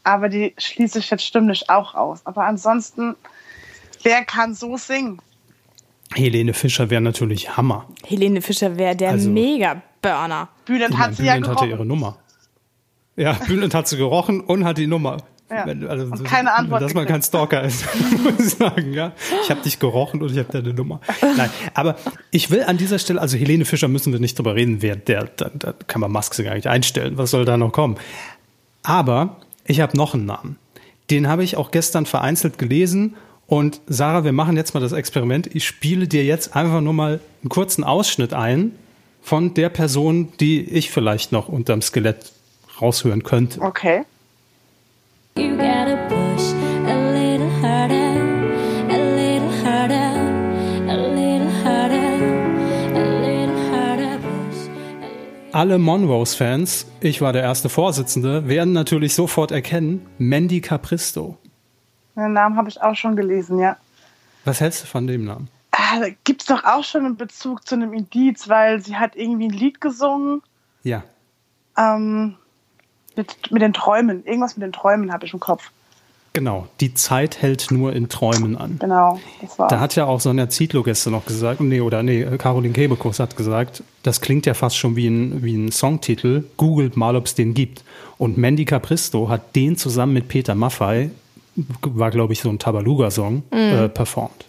[0.03, 2.25] Aber die schließe ich jetzt stimmlich auch aus.
[2.25, 3.15] Aber ansonsten,
[4.03, 5.19] wer kann so singen?
[6.13, 7.87] Helene Fischer wäre natürlich Hammer.
[8.05, 10.49] Helene Fischer wäre der Also- Mega-Burner.
[10.67, 11.87] Ich hat sie ja Bülent hatte ihre gerochen.
[11.87, 12.17] Nummer.
[13.15, 15.17] Ja, Bülent hat sie gerochen und hat die Nummer.
[15.49, 15.65] Ja.
[15.67, 17.85] Wenn- Also, Und keine Antwort Dass man kein Stalker ist,
[18.23, 18.93] muss ich sagen.
[18.93, 19.11] Ja?
[19.43, 20.99] Ich habe dich gerochen und ich habe deine Nummer.
[21.21, 21.95] Nein, aber
[22.31, 25.25] ich will an dieser Stelle, also Helene Fischer müssen wir nicht drüber reden, wer der,
[25.35, 27.17] da, da kann man Maske gar nicht einstellen.
[27.17, 27.97] Was soll da noch kommen?
[28.83, 30.57] Aber ich habe noch einen Namen.
[31.09, 33.15] Den habe ich auch gestern vereinzelt gelesen.
[33.47, 35.53] Und Sarah, wir machen jetzt mal das Experiment.
[35.53, 38.73] Ich spiele dir jetzt einfach nur mal einen kurzen Ausschnitt ein
[39.21, 42.31] von der Person, die ich vielleicht noch unterm Skelett
[42.81, 43.61] raushören könnte.
[43.61, 44.03] Okay.
[45.37, 46.62] You gotta push
[55.53, 61.37] Alle Monrose-Fans, ich war der erste Vorsitzende, werden natürlich sofort erkennen, Mandy Capristo.
[62.15, 63.77] Den Namen habe ich auch schon gelesen, ja.
[64.45, 65.49] Was hältst du von dem Namen?
[65.69, 69.15] Ah, da gibt es doch auch schon einen Bezug zu einem Indiz, weil sie hat
[69.15, 70.41] irgendwie ein Lied gesungen
[70.81, 71.03] Ja.
[71.77, 72.35] ähm,
[73.15, 74.25] mit, mit den Träumen.
[74.25, 75.69] Irgendwas mit den Träumen habe ich im Kopf.
[76.35, 78.77] Genau, die Zeit hält nur in Träumen an.
[78.79, 79.67] Genau, das war.
[79.67, 83.37] Da hat ja auch Sonja Zietlow gestern noch gesagt, nee, oder nee, Caroline Kebekus hat
[83.37, 86.45] gesagt, das klingt ja fast schon wie ein, wie ein Songtitel.
[86.57, 87.83] Googelt mal, ob es den gibt.
[88.17, 91.11] Und Mandy Capristo hat den zusammen mit Peter Maffay,
[91.81, 94.45] war glaube ich so ein Tabaluga-Song, äh, performt.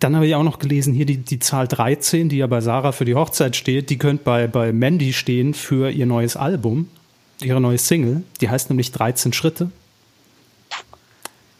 [0.00, 2.92] Dann habe ich auch noch gelesen, hier die, die Zahl 13, die ja bei Sarah
[2.92, 6.88] für die Hochzeit steht, die könnte bei, bei Mandy stehen für ihr neues Album,
[7.40, 8.22] ihre neue Single.
[8.40, 9.70] Die heißt nämlich 13 Schritte.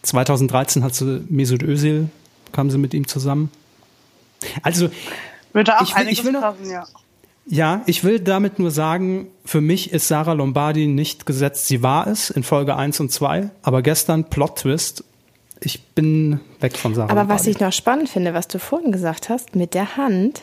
[0.03, 2.09] 2013 hat sie Mesut Özil,
[2.53, 3.51] kam sie mit ihm zusammen.
[4.63, 4.89] Also,
[5.53, 6.85] Würde auch ich will- ich will noch- passen, ja.
[7.47, 11.67] ja, ich will damit nur sagen, für mich ist Sarah Lombardi nicht gesetzt.
[11.67, 15.05] Sie war es in Folge 1 und 2, aber gestern Plot Twist.
[15.61, 17.41] Ich bin weg von Sarah Aber Lombardi.
[17.41, 20.43] was ich noch spannend finde, was du vorhin gesagt hast, mit der Hand.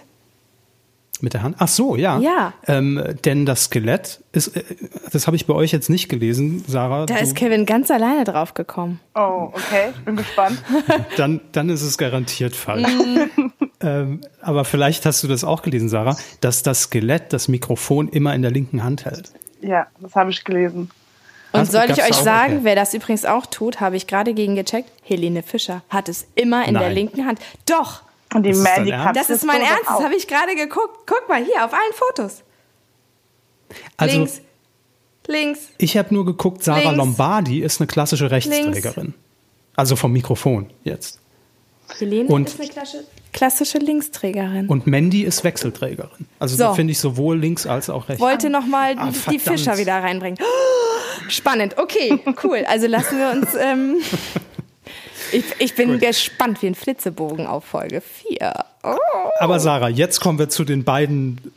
[1.21, 1.55] Mit der Hand?
[1.59, 2.19] Ach so, ja.
[2.19, 2.53] Ja.
[2.67, 4.63] Ähm, denn das Skelett ist, äh,
[5.11, 7.05] das habe ich bei euch jetzt nicht gelesen, Sarah.
[7.05, 8.99] Da du- ist Kevin ganz alleine drauf gekommen.
[9.15, 10.61] Oh, okay, ich bin gespannt.
[11.17, 12.89] dann, dann ist es garantiert falsch.
[13.81, 18.33] ähm, aber vielleicht hast du das auch gelesen, Sarah, dass das Skelett das Mikrofon immer
[18.35, 19.31] in der linken Hand hält.
[19.61, 20.89] ja, das habe ich gelesen.
[21.53, 22.23] Und soll ich euch auch?
[22.23, 22.63] sagen, Okay.
[22.63, 24.89] wer das übrigens auch tut, habe ich gerade gegen gecheckt.
[25.03, 26.95] Helene Fischer hat es immer in der Nein.
[26.95, 27.39] linken Hand.
[27.69, 28.01] Doch,
[28.33, 29.19] Und die Das ist dein Mandy Ernst?
[29.19, 29.83] das ist mein Ernst.
[29.87, 30.99] Das habe ich gerade geguckt.
[31.05, 32.43] Guck mal hier auf allen Fotos.
[33.97, 34.41] Also links,
[35.27, 35.59] links.
[35.77, 36.95] ich habe nur geguckt, Sarah Links.
[36.97, 39.13] Lombardi ist eine klassische Rechtsträgerin.
[39.75, 41.19] Also vom Mikrofon jetzt.
[41.97, 43.03] Helene Und- ist eine klassische,
[43.33, 44.67] klassische Linksträgerin.
[44.67, 46.27] Und Mandy ist Wechselträgerin.
[46.39, 46.75] Also da So.
[46.75, 48.21] finde ich sowohl links als auch rechts.
[48.21, 49.39] Wollte noch mal Ah, die.
[49.39, 50.37] Fischer wieder reinbringen.
[51.29, 51.77] Spannend.
[51.77, 52.63] Okay, cool.
[52.67, 53.55] Also lassen wir uns.
[53.55, 53.97] Ähm,
[55.33, 58.65] ich, ich bin gespannt wie ein Flitzebogen auf Folge 4.
[58.83, 58.97] Oh.
[59.39, 61.51] Aber Sarah, jetzt kommen wir zu den beiden.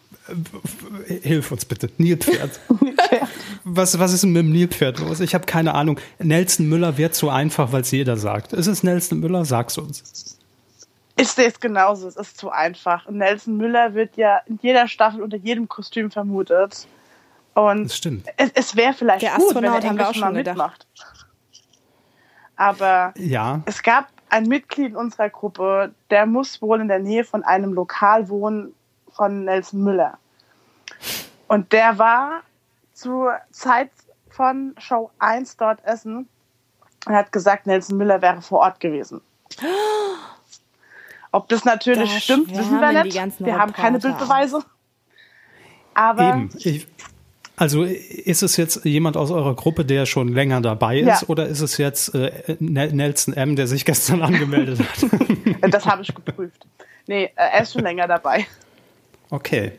[1.06, 1.88] Hilf uns bitte.
[1.98, 2.58] Nilpferd.
[3.64, 5.20] was, was ist denn mit dem Nilpferd los?
[5.20, 6.00] Ich habe keine Ahnung.
[6.18, 8.52] Nelson Müller wird zu einfach, weil es jeder sagt.
[8.52, 9.44] Ist es Nelson Müller?
[9.44, 10.36] Sag's uns.
[11.18, 13.08] Ich sehe es genauso, es ist zu einfach.
[13.08, 16.86] Nelson Müller wird ja in jeder Staffel unter jedem Kostüm vermutet.
[17.54, 18.26] Und Das stimmt.
[18.36, 20.86] es, es wäre vielleicht Der gut, wenn Astronaut er haben wir auch schon gedacht.
[22.56, 23.60] Aber Ja.
[23.66, 27.72] es gab ein Mitglied in unserer Gruppe, der muss wohl in der Nähe von einem
[27.72, 28.74] Lokal wohnen
[29.12, 30.18] von Nelson Müller.
[31.48, 32.42] Und der war
[32.92, 33.90] zur Zeit
[34.30, 36.28] von Show 1 dort essen
[37.06, 39.20] und hat gesagt, Nelson Müller wäre vor Ort gewesen.
[41.32, 43.40] Ob das natürlich Da stimmt, wissen wir nicht.
[43.40, 43.98] Wir haben keine.
[43.98, 44.64] Bildbeweise.
[45.94, 46.50] Aber Eben.
[46.58, 46.86] Ich,
[47.56, 51.20] also ist es jetzt jemand aus eurer Gruppe, der schon länger dabei ist, Ja.
[51.28, 52.30] oder ist es jetzt äh,
[52.60, 55.10] Nel- Nelson M., der sich gestern angemeldet hat?
[55.72, 56.66] das habe ich geprüft.
[57.06, 58.46] Nee, äh, er ist schon länger dabei.
[59.30, 59.72] Okay.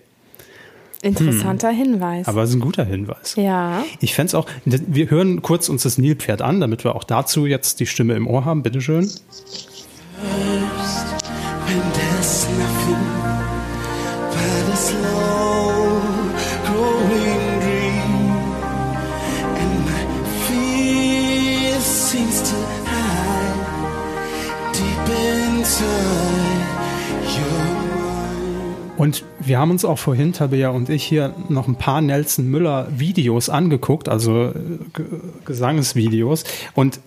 [1.03, 2.27] Interessanter Hinweis.
[2.27, 3.35] Aber es ist ein guter Hinweis.
[3.35, 3.83] ja.
[3.99, 7.45] Ich fände es auch, wir hören kurz uns das Nilpferd an, damit wir auch dazu
[7.45, 8.63] jetzt die Stimme im Ohr haben.
[8.63, 9.07] Bitteschön.
[11.67, 13.03] when there's nothing
[14.31, 15.86] but a slow growing
[28.97, 32.87] Und wir haben uns auch vorhin, Tabea und ich, hier noch ein paar Nelson Müller
[32.89, 34.53] Videos angeguckt, also äh,
[34.93, 35.03] G
[35.45, 36.43] Gesangsvideos.
[36.73, 36.99] Und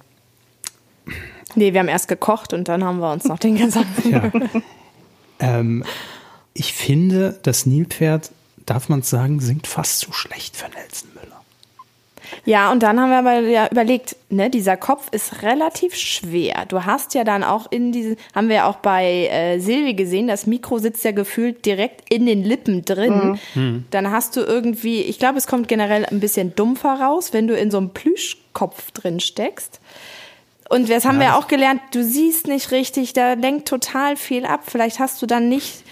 [1.56, 3.86] Nee, wir haben erst gekocht und dann haben wir uns noch den Gesang.
[4.08, 4.30] ja,
[5.40, 5.84] ähm,
[6.54, 8.30] ich finde, das Nilpferd,
[8.66, 11.09] darf man sagen, singt fast zu schlecht für Nelson.
[12.44, 16.64] Ja, und dann haben wir aber ja überlegt, ne, dieser Kopf ist relativ schwer.
[16.68, 20.26] Du hast ja dann auch in diesen, haben wir ja auch bei äh, Silvi gesehen,
[20.26, 23.38] das Mikro sitzt ja gefühlt direkt in den Lippen drin.
[23.90, 27.56] Dann hast du irgendwie, ich glaube, es kommt generell ein bisschen dumpfer raus, wenn du
[27.56, 29.80] in so einem Plüschkopf drin steckst.
[30.68, 34.44] Und das haben wir ja auch gelernt, du siehst nicht richtig, da lenkt total viel
[34.44, 34.62] ab.
[34.66, 35.82] Vielleicht hast du dann nicht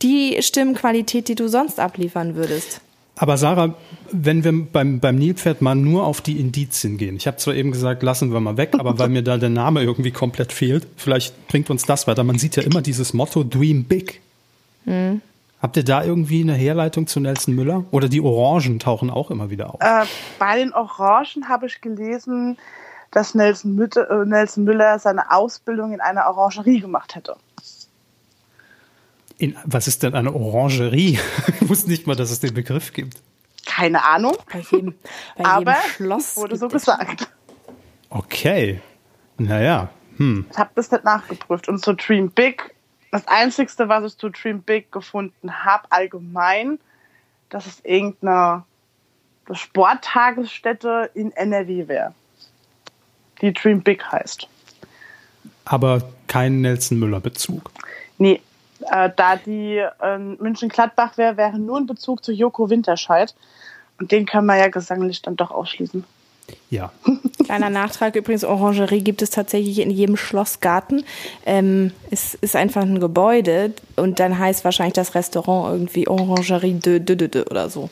[0.00, 2.80] die Stimmqualität, die du sonst abliefern würdest.
[3.22, 3.74] Aber Sarah,
[4.10, 7.14] wenn wir beim, beim Nilpferd mal nur auf die Indizien gehen.
[7.14, 9.80] Ich habe zwar eben gesagt, lassen wir mal weg, aber weil mir da der Name
[9.80, 12.24] irgendwie komplett fehlt, vielleicht bringt uns das weiter.
[12.24, 14.20] Man sieht ja immer dieses Motto Dream Big.
[15.62, 17.84] Habt ihr da irgendwie eine Herleitung zu Nelson Müller?
[17.92, 19.80] Oder die Orangen tauchen auch immer wieder auf?
[19.80, 20.04] Äh,
[20.40, 22.58] bei den Orangen habe ich gelesen,
[23.12, 27.36] dass Nelson, Mütte, äh, Nelson Müller seine Ausbildung in einer Orangerie gemacht hätte.
[29.42, 31.18] In, was ist denn eine Orangerie?
[31.60, 33.20] Ich wusste nicht mal, dass es den Begriff gibt.
[33.66, 34.94] Keine Ahnung, Bei jedem,
[35.36, 36.36] bei aber jedem Schloss.
[36.36, 37.28] wurde so es- gesagt.
[38.08, 38.80] Okay.
[39.38, 39.88] Naja.
[40.18, 40.46] Hm.
[40.48, 41.68] Ich habe das nicht nachgeprüft.
[41.68, 42.72] Und zu Dream Big,
[43.10, 46.78] das Einzigste, was ich zu Dream Big gefunden habe, allgemein,
[47.48, 48.62] dass es irgendeine
[49.52, 52.14] Sporttagesstätte in NRW wäre,
[53.40, 54.46] die Dream Big heißt.
[55.64, 57.70] Aber kein Nelson Müller-Bezug.
[58.18, 58.40] Nee,
[58.90, 63.34] äh, da die äh, München-Gladbach wäre, wäre nur ein Bezug zu Joko Winterscheid.
[64.00, 66.04] Und den kann man ja gesanglich dann doch ausschließen.
[66.70, 66.92] Ja.
[67.44, 71.04] Kleiner Nachtrag übrigens, Orangerie gibt es tatsächlich in jedem Schlossgarten.
[71.46, 76.98] Ähm, es ist einfach ein Gebäude und dann heißt wahrscheinlich das Restaurant irgendwie Orangerie de,
[77.00, 77.90] de, de, de oder so.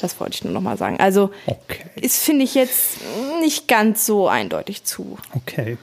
[0.00, 0.98] Das wollte ich nur noch mal sagen.
[0.98, 1.84] Also Okay.
[1.96, 2.98] ist, finde ich jetzt
[3.40, 5.78] nicht ganz so eindeutig zu Okay.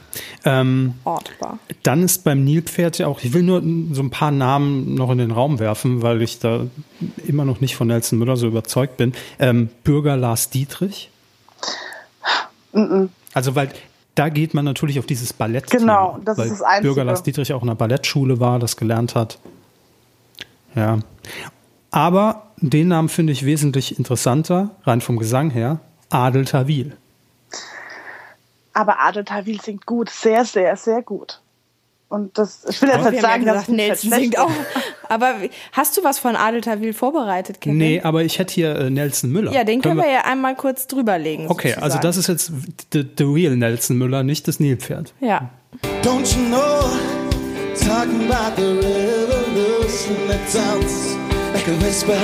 [0.45, 1.59] Ähm, ortbar.
[1.83, 3.61] Dann ist beim Nilpferd ja auch, ich will nur
[3.93, 6.67] so ein paar Namen noch in den Raum werfen, weil ich da
[7.25, 9.13] immer noch nicht von Nelson Müller so überzeugt bin.
[9.39, 11.09] Ähm, Bürger Lars Dietrich.
[13.33, 13.69] Also, weil
[14.15, 15.69] da geht man natürlich auf dieses Ballett.
[15.69, 16.87] Genau, das weil ist das Einzige.
[16.89, 19.39] Bürger Lars Dietrich auch in einer Ballettschule war, das gelernt hat.
[20.75, 20.99] Ja.
[21.91, 25.79] Aber den Namen finde ich wesentlich interessanter, rein vom Gesang her.
[26.09, 26.95] Adel Tawil.
[28.73, 31.39] Aber Adel Tawil singt gut, sehr, sehr, sehr gut.
[32.09, 34.51] Und das, ich will jetzt Wir nicht sagen, ja dass gesagt, es Nelson singt auch.
[35.09, 35.33] Aber
[35.71, 37.77] hast du was von Adel Tawil vorbereitet, Kevin?
[37.79, 39.51] Nee, aber ich hätte hier äh, Nelson Müller.
[39.51, 41.47] Ja, den können wir ja einmal kurz drüberlegen.
[41.47, 42.51] Okay, also das ist jetzt
[42.93, 45.13] the, the real Nelson Müller, nicht das Nilpferd.
[45.21, 45.49] Ja.
[46.03, 46.83] Don't you know?
[47.87, 51.17] Talking about the revolution that sounds
[51.53, 52.17] like a whisper.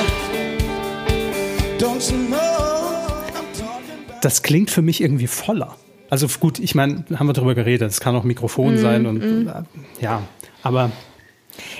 [4.21, 5.75] Das klingt für mich irgendwie voller.
[6.09, 9.63] Also gut, ich meine, haben wir darüber geredet, es kann auch Mikrofon sein und äh,
[10.01, 10.23] ja,
[10.63, 10.91] aber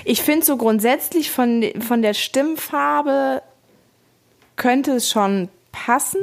[0.04, 3.42] Ich finde so grundsätzlich von, von der Stimmfarbe
[4.56, 6.20] könnte es schon passen.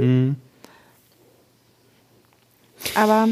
[2.95, 3.27] Aber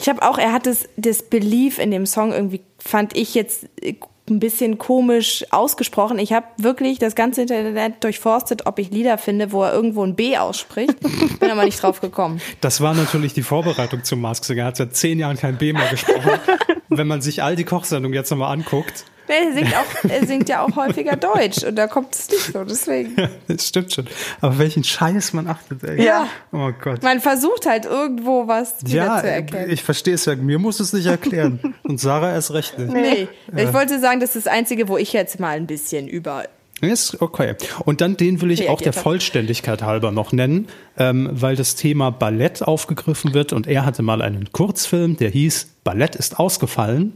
[0.00, 3.68] ich habe auch, er hat das, das Belief in dem Song irgendwie, fand ich jetzt
[3.82, 3.94] äh,
[4.30, 6.18] ein bisschen komisch ausgesprochen.
[6.18, 10.14] Ich habe wirklich das ganze Internet durchforstet, ob ich Lieder finde, wo er irgendwo ein
[10.14, 10.98] B ausspricht.
[11.40, 12.40] Bin aber nicht drauf gekommen.
[12.60, 14.62] das war natürlich die Vorbereitung zum Mask Singer.
[14.62, 16.30] Er hat seit zehn Jahren kein B mehr gesprochen.
[16.88, 20.62] Wenn man sich all die Kochsendungen jetzt nochmal anguckt, Er singt, auch, er singt ja
[20.64, 22.64] auch häufiger Deutsch und da kommt es nicht so.
[22.64, 23.14] Deswegen.
[23.46, 24.06] das stimmt schon.
[24.40, 26.02] Aber welchen Scheiß man achtet, ey.
[26.04, 26.28] Ja.
[26.52, 27.02] Oh Gott.
[27.02, 29.70] Man versucht halt irgendwo was wieder Ja, zu erkennen.
[29.70, 30.34] ich verstehe es ja.
[30.36, 31.74] Mir muss es nicht erklären.
[31.82, 32.92] Und Sarah erst recht nicht.
[32.92, 36.44] Nee, ich wollte sagen, das ist das Einzige, wo ich jetzt mal ein bisschen über.
[36.80, 37.56] Ist okay.
[37.84, 38.92] Und dann den will ich auch der.
[38.92, 44.22] Vollständigkeit halber noch nennen, ähm, weil das Thema Ballett aufgegriffen wird und er hatte mal
[44.22, 47.12] einen Kurzfilm, der hieß Ballett ist ausgefallen.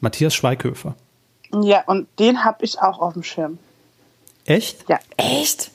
[0.00, 0.94] Matthias Schweighöfer.
[1.52, 3.58] Ja, und den habe ich auch auf dem Schirm.
[4.44, 4.88] Echt?
[4.88, 4.98] Ja.
[5.16, 5.70] Echt?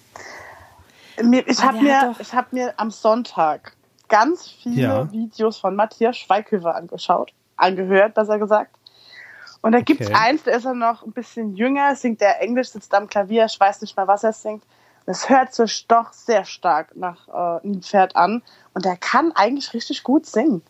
[1.18, 3.74] Ich habe mir, doch- ich hab mir am Sonntag
[4.10, 5.12] ganz viele Ja.
[5.12, 8.76] Videos von Matthias Schweighöfer angeschaut, angehört, besser gesagt.
[9.62, 10.18] Und da gibt es Okay.
[10.20, 13.60] eins, da ist er noch ein bisschen jünger, singt er Englisch, sitzt am Klavier, ich
[13.60, 14.64] weiß nicht mal, was er singt.
[15.08, 18.42] Das hört sich doch sehr stark nach äh, Nilpferd an.
[18.74, 20.62] Und der kann eigentlich richtig gut singen.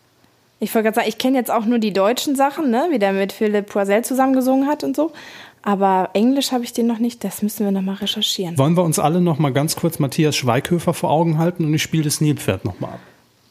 [0.59, 2.87] Ich wollte gerade sagen, ich kenne jetzt auch nur die deutschen Sachen, ne?
[2.91, 5.11] wie der mit Philipp Poisel zusammengesungen hat und so.
[5.61, 8.57] Aber Englisch habe ich den noch nicht, das müssen wir nochmal recherchieren.
[8.57, 11.81] Wollen wir uns alle noch mal ganz kurz Matthias Schweighöfer vor Augen halten und ich
[11.81, 12.99] spiele das Nilpferd noch mal ab.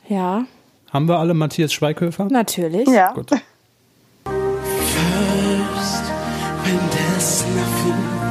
[0.09, 0.45] Ja,
[0.93, 2.27] Haben wir alle Matthias Schweighöfer?
[2.31, 2.89] natürlich.
[2.89, 3.13] Ja.
[3.13, 3.31] Gut.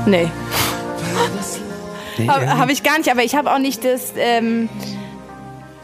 [0.05, 0.29] Nee.
[2.17, 4.69] Nee, habe hab ich gar nicht, aber ich habe auch nicht das, ähm,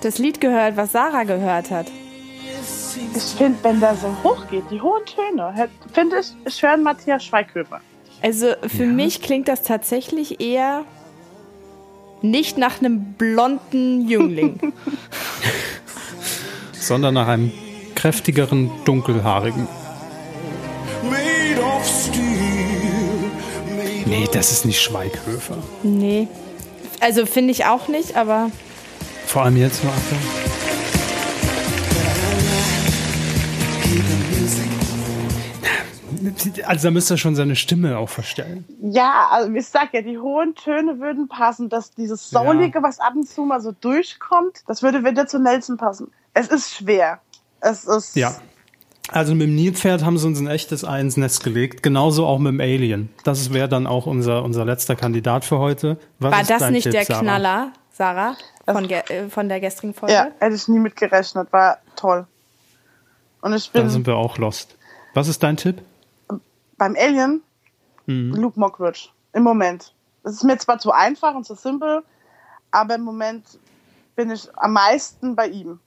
[0.01, 1.87] das Lied gehört, was Sarah gehört hat.
[3.15, 7.23] Ich finde, wenn der so hoch geht, die hohen Töne, finde ich, ich höre Matthias
[7.25, 7.81] Schweighöfer.
[8.21, 10.83] Also für mich klingt das tatsächlich eher
[12.21, 14.73] nicht nach einem blonden Jüngling.
[16.73, 17.51] sondern nach einem
[17.95, 19.67] kräftigeren, dunkelhaarigen.
[21.03, 23.31] Made of steel.
[23.77, 25.57] Made Nee, das ist nicht Schweighöfer.
[25.83, 26.27] nee.
[27.01, 28.51] Also finde ich auch nicht, aber
[29.25, 29.93] Vor allem jetzt mal.
[36.65, 38.65] Also da müsste er schon seine Stimme auch verstellen.
[38.81, 43.13] Ja, also ich sag ja, die hohen Töne würden passen, dass dieses Soulige, was ab
[43.15, 46.11] und zu mal so durchkommt, das würde wieder zu Nelson passen.
[46.33, 47.19] Es ist schwer.
[47.61, 48.15] Es ist.
[48.15, 48.35] Ja.
[49.11, 51.81] Also mit dem Nilpferd haben sie uns ein echtes Ei ins Netz gelegt.
[51.81, 53.09] Genauso auch mit dem Alien.
[53.23, 55.97] Das wäre dann auch unser, unser letzter Kandidat für heute.
[56.19, 57.21] Was war das nicht Tipp, der Sarah?
[57.21, 58.35] Knaller, Sarah,
[58.65, 60.13] von, ge äh, von der gestrigen Folge?
[60.13, 61.51] Ja, hätte ich nie mit gerechnet.
[61.51, 62.27] War toll.
[63.41, 64.77] Und ich Dann bin sind wir auch lost.
[65.15, 65.81] Was ist dein Tipp?
[66.79, 67.43] Beim Alien
[68.07, 68.33] Mhm.
[68.33, 69.09] Luke Mockridge.
[69.33, 69.93] Im Moment.
[70.23, 72.01] Es ist mir zwar zu einfach und zu simpel,
[72.71, 73.45] aber im Moment
[74.15, 75.79] bin ich am meisten bei ihm.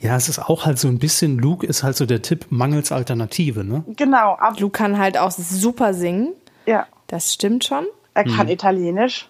[0.00, 2.92] Ja, es ist auch halt so ein bisschen, Luke ist halt so der Tipp mangels
[2.92, 3.82] Alternative, ne?
[3.88, 6.32] Genau, ab, Luke kann halt auch super singen.
[6.66, 6.86] ja.
[7.08, 7.84] Das stimmt schon.
[8.14, 8.36] Er Mhm.
[8.36, 9.28] kann Italienisch.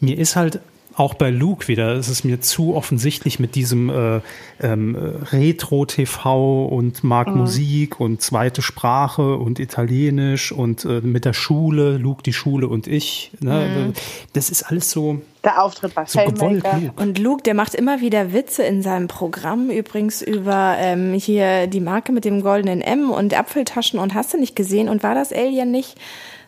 [0.00, 0.60] Mir ist halt
[0.96, 4.20] auch bei Luke wieder, es ist mir zu offensichtlich mit diesem äh,
[4.60, 7.38] ähm, äh, Retro-TV und mag Mhm.
[7.38, 12.86] Musik und zweite Sprache und Italienisch und äh, mit der Schule, Luke die Schule und
[12.86, 13.32] ich.
[13.40, 13.92] Ne?
[14.32, 16.62] Das ist alles so, Der Auftritt bei so gewollt.
[16.64, 16.92] Luke.
[16.96, 21.80] Und Luke, der macht immer wieder Witze in seinem Programm, übrigens über ähm, hier die
[21.80, 25.32] Marke mit dem goldenen M und Apfeltaschen und hast du nicht gesehen und war das
[25.32, 25.96] Alien nicht?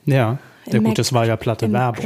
[0.06, 2.04] Ja, ja gut, Mac- das war ja platte Werbung.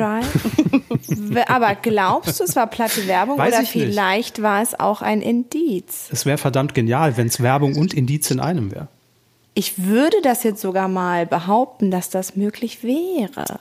[1.49, 3.85] Aber glaubst du, es war platte Werbung Weiß oder ich nicht.
[3.85, 6.09] vielleicht war es auch ein Indiz?
[6.13, 8.89] Es wäre verdammt genial, wenn es Werbung und Indiz in einem wäre.
[9.55, 13.59] Ich würde das jetzt sogar mal behaupten, dass das möglich wäre.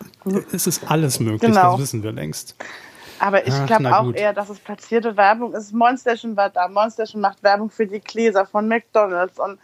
[0.51, 1.71] Es ist alles möglich, Genau.
[1.71, 2.55] das wissen wir längst.
[3.19, 5.73] Aber ich Ach, glaube auch eher, dass es platzierte Werbung ist.
[5.73, 6.67] Monsterchen war da.
[6.67, 9.39] Monsterchen macht Werbung für die Gläser von McDonalds.
[9.39, 9.57] Und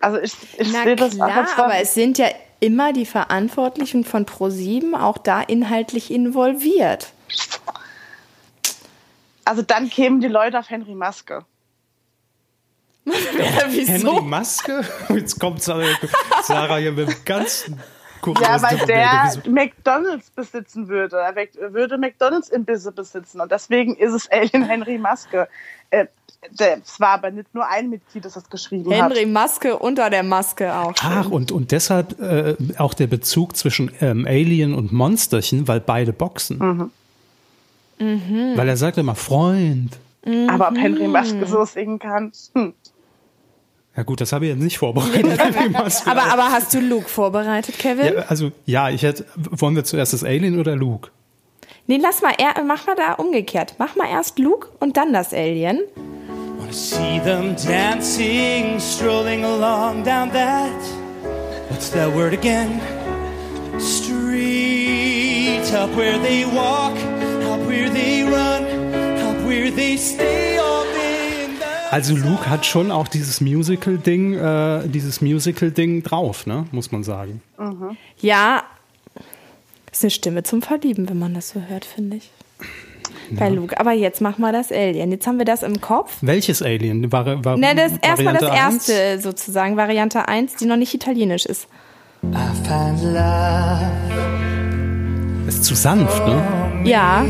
[0.00, 2.26] also ich, ich Na sehe das klar, als aber es sind ja
[2.62, 7.12] immer die Verantwortlichen von ProSieben auch da inhaltlich involviert.
[9.44, 11.44] Also dann kämen die Leute auf Henry Maske.
[13.10, 14.84] Henry Maske?
[15.08, 15.86] Jetzt kommt Sarah,
[16.44, 17.68] Sarah hier mit einem ganz
[18.20, 21.16] kuriosen Ja, weil der Wieso- McDonalds besitzen würde.
[21.16, 21.34] Er
[21.74, 23.40] würde McDonalds Imbisse besitzen.
[23.40, 25.48] Und deswegen ist es Alien Henry Maske.
[25.90, 26.06] Äh,
[26.58, 29.28] Es war aber nicht nur ein Mitglied, das das geschrieben Henry hat.
[29.28, 30.92] Maske unter der Maske auch.
[31.00, 36.12] Ach, und, und deshalb äh, auch der Bezug zwischen ähm, Alien und Monsterchen, weil beide
[36.12, 36.90] boxen.
[37.98, 38.52] Mhm.
[38.56, 39.98] Weil er sagt immer Freund.
[40.48, 42.74] Aber ob Henry Maske so singen kann, hm.
[43.96, 45.38] Ja gut, das habe ich jetzt nicht vorbereitet.
[45.38, 45.74] Henry.
[46.06, 48.14] Aber, aber hast du Luke vorbereitet, Kevin?
[48.14, 49.26] ja, also ja, ich hätte.
[49.36, 51.10] Wollen wir zuerst das Alien oder Luke?
[51.86, 53.74] Nee, lass mal, er, mach mal da umgekehrt.
[53.78, 55.80] Mach mal erst Luke und dann das Alien.
[56.72, 60.72] Wanna see them dancing, strolling along down that.
[61.68, 62.80] What's that word again?
[63.78, 65.70] Street.
[65.74, 66.96] Up where they walk,
[67.44, 68.64] up where they run,
[69.20, 71.44] up where they stay all day.
[71.44, 76.64] in the Also Luke hat schon auch dieses Musical-Ding, äh, dieses Musical-Ding drauf, ne?
[76.72, 77.42] Muss man sagen.
[78.18, 78.62] Ja,
[79.90, 82.30] ist eine Stimme zum Verlieben, wenn man das so hört, finde ich.
[83.38, 83.78] Bei Luke.
[83.78, 85.10] Aber jetzt mach mal das Alien.
[85.10, 86.16] Jetzt haben wir das im Kopf.
[86.20, 87.10] Welches Alien?
[87.12, 91.66] War, war Ne, das erstmal das erste sozusagen, Variante 1, die noch nicht italienisch ist.
[92.24, 93.90] I find love.
[95.48, 96.40] Ist zu sanft, ne?
[96.84, 97.24] Ja,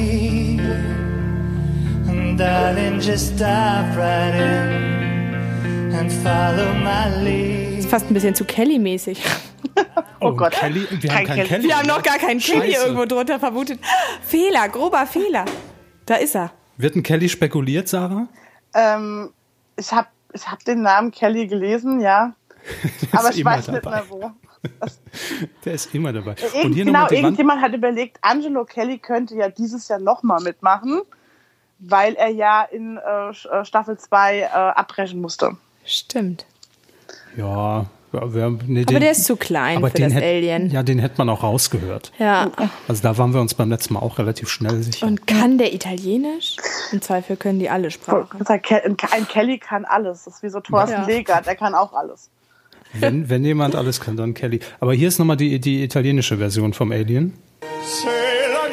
[2.08, 7.78] And darling, just dive right in and follow my lead.
[7.78, 9.20] ist fast ein bisschen zu Kelly-mäßig.
[10.20, 10.52] Oh Gott.
[10.52, 11.48] Kelly, wir Kein haben keinen Kelly.
[11.48, 11.64] Kelly.
[11.68, 13.78] Wir haben noch gar keinen Kelly irgendwo drunter vermutet.
[14.26, 15.44] Fehler, grober Fehler.
[16.06, 16.52] Da ist er.
[16.76, 18.28] Wird ein Kelly spekuliert, Sarah?
[18.74, 19.30] Ähm,
[19.76, 22.34] ich habe ich hab den Namen Kelly gelesen, ja.
[23.12, 23.96] Aber ich weiß nicht dabei.
[23.96, 24.32] mehr wo.
[25.64, 26.36] Der ist immer dabei.
[26.40, 27.12] Irgend, Und hier genau, Wand.
[27.12, 31.02] irgendjemand hat überlegt, Angelo Kelly könnte ja dieses Jahr nochmal mitmachen,
[31.80, 35.56] weil er ja in äh, äh, Staffel 2 äh, abbrechen musste.
[35.84, 36.46] Stimmt.
[37.36, 40.70] Ja, wir, nee, Aber der ist zu klein aber für den das hätt- Alien.
[40.70, 42.12] Ja, den hätte man auch rausgehört.
[42.18, 42.50] Ja.
[42.88, 45.06] Also da waren wir uns beim letzten Mal auch relativ schnell sicher.
[45.06, 46.56] Und kann der Italienisch?
[46.92, 48.44] Im Zweifel können die alle Sprachen.
[48.46, 50.24] Ein Kelly kann alles.
[50.24, 51.06] Das ist wie so Thorsten Ja.
[51.06, 52.30] Legert, der kann auch alles.
[52.94, 54.60] Wenn, wenn jemand alles kann, dann Kelly.
[54.80, 57.32] Aber hier ist nochmal die, die italienische Version vom Alien.
[57.82, 58.08] Sei
[58.52, 58.68] la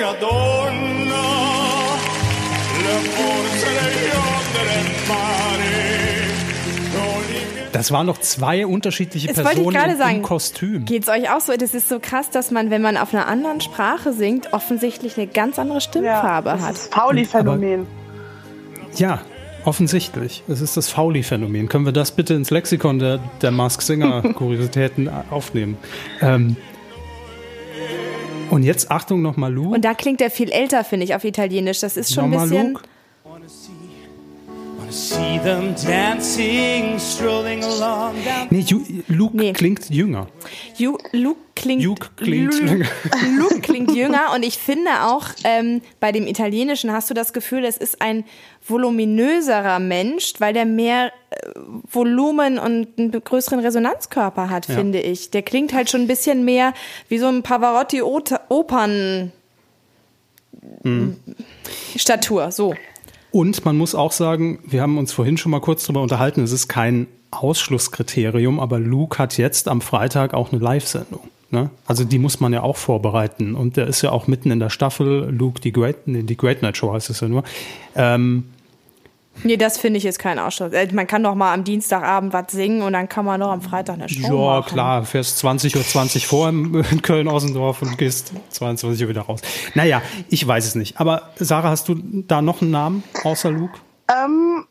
[7.80, 10.22] Das waren noch zwei unterschiedliche Das wollte ich Personen gerade im, sagen.
[10.22, 10.84] Kostüm.
[10.84, 11.56] Geht's euch auch so?
[11.56, 15.28] Das ist so krass, dass man, wenn man auf einer anderen Sprache singt, offensichtlich eine
[15.28, 16.74] ganz andere Stimmfarbe das hat.
[16.74, 17.88] ist das Pauli-Phänomen.
[18.98, 19.22] Ja,
[19.64, 20.44] offensichtlich.
[20.50, 21.70] Es ist das Fauli-Phänomen.
[21.70, 25.78] Können wir das bitte ins Lexikon der, der Mask Singer-Kuriositäten aufnehmen?
[26.22, 26.58] Ähm,
[28.50, 29.74] und jetzt Achtung nochmal Lu.
[29.74, 31.80] Und da klingt er viel älter, finde ich, auf Italienisch.
[31.80, 32.74] Das ist schon ein bisschen.
[32.74, 32.89] Luke.
[38.50, 39.54] Nee, Ju, Luke Nee.
[39.54, 40.28] klingt jünger.
[40.76, 42.86] Ju, Luke klingt, Luke klingt jünger.
[43.38, 47.66] Luke klingt jünger und ich finde auch, ähm, bei dem Italienischen hast du das Gefühl,
[47.66, 48.24] es ist ein
[48.68, 51.38] voluminöserer Mensch, weil der mehr äh,
[51.92, 54.76] Volumen und einen größeren Resonanzkörper hat, Ja.
[54.76, 55.30] finde ich.
[55.32, 56.74] Der klingt halt schon ein bisschen mehr
[57.10, 59.32] wie so ein Pavarotti-Opern.
[60.84, 61.16] Mhm.
[61.96, 62.74] Statur, so.
[63.32, 66.52] Und man muss auch sagen, wir haben uns vorhin schon mal kurz darüber unterhalten, es
[66.52, 71.30] ist kein Ausschlusskriterium, aber Luke hat jetzt am Freitag auch eine Live-Sendung.
[71.52, 71.70] Ne?
[71.86, 73.56] Also die muss man ja auch vorbereiten.
[73.56, 76.62] Und der ist ja auch mitten in der Staffel, Luke, die Great, nee, die Great
[76.62, 77.44] Night Show heißt es ja nur.
[77.96, 78.46] Ähm,
[79.44, 80.74] Nee, das finde ich ist kein Ausschluss.
[80.74, 83.62] Äh, Man kann doch mal am Dienstagabend was singen und dann kann man noch am
[83.62, 84.74] Freitag eine Show ja, machen.
[84.74, 89.42] klar, fährst 20.20 Uhr 20 vor im, in Köln-Ossendorf und gehst 22 Uhr wieder raus.
[89.76, 91.00] Naja, ich weiß es nicht.
[91.00, 93.80] Aber Sarah, hast du da noch einen Namen außer Luke?
[94.10, 94.66] Ähm,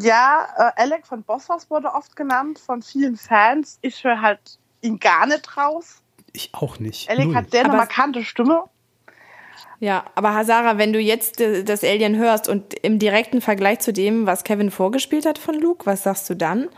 [0.00, 3.78] ja, äh, Alec von Bosshaus wurde oft genannt von vielen Fans.
[3.82, 6.02] Ich höre halt ihn gar nicht raus.
[6.32, 7.08] Ich auch nicht.
[7.08, 7.34] Alec Null.
[7.36, 8.64] hat sehr eine markante Stimme.
[9.78, 13.92] Ja, aber Sarah, wenn du jetzt äh, das Alien hörst und im direkten Vergleich zu
[13.92, 16.68] dem, was Kevin vorgespielt hat von Luke, was sagst du dann?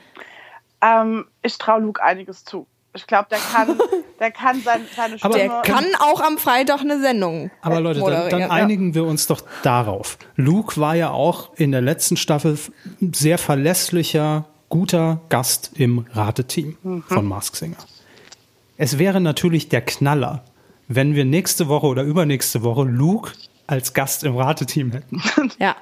[0.80, 2.66] Ähm, ich traue Luke einiges zu.
[2.94, 3.78] Ich glaube, der kann,
[4.18, 5.34] der kann sein, seine Stimme.
[5.34, 7.50] Der kann auch am Freitag eine Sendung.
[7.62, 8.50] Aber Leute, dann, dann ja.
[8.50, 10.18] einigen wir uns doch darauf.
[10.34, 12.58] Luke war ja auch in der letzten Staffel
[13.00, 17.76] ein sehr verlässlicher, guter Gast im Rateteam von Mask Singer.
[18.76, 20.44] Es wäre natürlich der Knaller,
[20.88, 23.32] wenn wir nächste Woche oder übernächste Woche Luke
[23.66, 25.22] als Gast im Rateteam hätten.
[25.58, 25.76] Ja.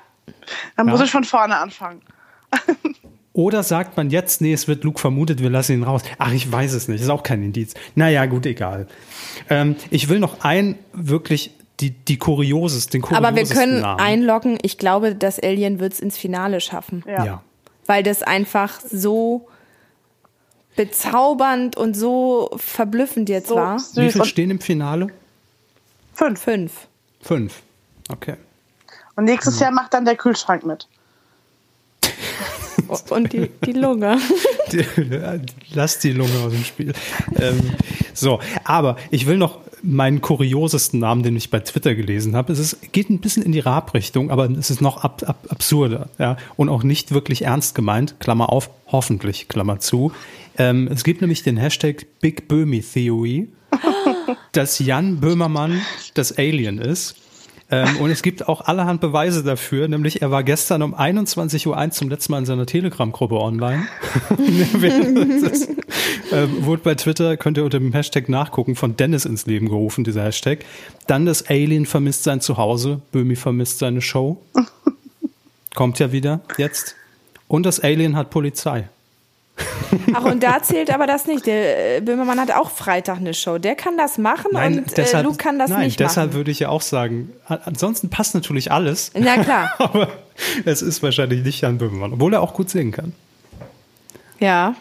[0.76, 1.06] Dann muss Ja.
[1.06, 2.02] ich von vorne anfangen.
[3.32, 6.02] Oder sagt man jetzt, nee, es wird Luke vermutet, wir lassen ihn raus.
[6.18, 7.74] Ach, ich weiß es nicht, ist auch kein Indiz.
[7.94, 8.86] Naja, gut, egal.
[9.50, 14.00] Ähm, ich will noch ein wirklich die, die kurioses, den Aber wir kuriosesten können Namen.
[14.00, 17.04] einloggen, ich glaube, das Alien wird es ins Finale schaffen.
[17.06, 17.24] Ja.
[17.26, 17.42] ja.
[17.84, 19.48] Weil das einfach so
[20.76, 23.76] bezaubernd und so verblüffend jetzt So war.
[23.76, 24.12] Wie süß.
[24.12, 25.08] viel Und stehen im Finale?
[26.14, 26.40] fünf.
[26.42, 26.72] Fünf.
[27.22, 27.62] Fünf.
[28.10, 28.36] Okay.
[29.16, 30.86] Und nächstes Jahr macht dann der Kühlschrank mit.
[33.10, 34.18] Und die, die Lunge.
[34.72, 34.84] Die-
[35.72, 36.92] Lass die Lunge aus dem Spiel.
[37.40, 37.72] Ähm,
[38.14, 42.52] so, aber ich will noch meinen kuriosesten Namen, den ich bei Twitter gelesen habe.
[42.52, 46.08] Es ist, geht ein bisschen in die Raab-Richtung, aber es ist noch ab, ab, absurder
[46.18, 48.18] ja, und auch nicht wirklich ernst gemeint.
[48.18, 50.12] Klammer auf, hoffentlich, Klammer zu.
[50.58, 53.48] Ähm, es gibt nämlich den Hashtag Big Böhmi Theory,
[54.52, 55.80] dass Jan Böhmermann
[56.14, 57.16] das Alien ist.
[57.68, 61.90] Ähm, und es gibt auch allerhand Beweise dafür, nämlich er war gestern um 21.01 Uhr
[61.90, 63.88] zum letzten Mal in seiner Telegram-Gruppe online.
[64.30, 65.62] das
[66.32, 70.04] äh, wurde bei Twitter, könnt ihr unter dem Hashtag nachgucken, von Dennis ins Leben gerufen,
[70.04, 70.64] dieser Hashtag.
[71.08, 74.40] Dann das Alien vermisst sein Zuhause, Böhmi vermisst seine Show.
[75.74, 76.94] Kommt ja wieder jetzt.
[77.48, 78.88] Und das Alien hat Polizei.
[80.12, 81.46] Ach, und da zählt aber das nicht.
[81.46, 83.58] Der äh, Böhmermann hat auch Freitag eine Show.
[83.58, 86.36] Der kann das machen und äh, Luke kann das nein, nicht deshalb machen.
[86.36, 89.12] würde ich ja auch sagen, ansonsten passt natürlich alles.
[89.14, 89.72] Na klar.
[89.78, 90.08] Aber
[90.64, 93.12] es ist wahrscheinlich nicht Jan Böhmermann, obwohl er auch gut singen kann.
[94.40, 94.74] Ja,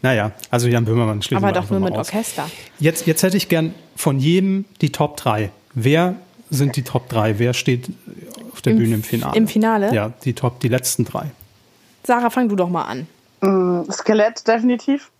[0.00, 2.08] Naja, also Jan Böhmermann schließen aber doch nur mit aus.
[2.08, 2.48] Orchester.
[2.78, 5.50] Jetzt, jetzt hätte ich gern von jedem die Top 3.
[5.74, 6.14] Wer
[6.48, 7.38] sind die Top 3?
[7.38, 7.90] Wer steht
[8.52, 9.36] auf der Im Bühne im Finale?
[9.36, 9.94] im Finale?
[9.94, 11.26] Ja, die Top, die letzten drei.
[12.04, 13.06] Sarah, fang du doch mal an.
[13.90, 15.10] Skelett definitiv.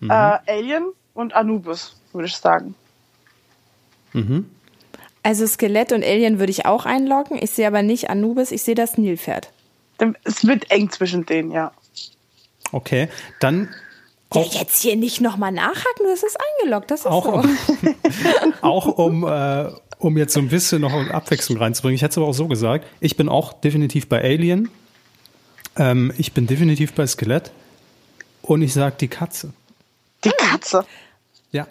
[0.00, 0.10] Mhm.
[0.10, 2.74] Äh, Alien und Anubis, würde ich sagen.
[5.22, 7.38] Also Skelett und Alien würde ich auch einloggen.
[7.40, 9.50] Ich sehe aber nicht Anubis, ich sehe das Nilpferd.
[10.24, 11.72] Es wird eng zwischen denen, ja.
[12.72, 13.08] Okay,
[13.40, 13.68] dann
[14.34, 17.32] Ja, jetzt hier nicht nochmal nachhaken, das ist eingeloggt, das ist Auch so.
[17.34, 17.56] um,
[18.62, 21.94] auch um, äh, um jetzt so ein bisschen noch Abwechslung reinzubringen.
[21.94, 22.86] Ich hätte es aber auch so gesagt.
[23.00, 24.70] Ich bin auch definitiv bei Alien.
[25.76, 27.52] Ähm, ich bin definitiv bei Skelett.
[28.52, 29.54] Und ich sag die Katze.
[30.24, 30.84] Die Katze.
[31.52, 31.66] Ja.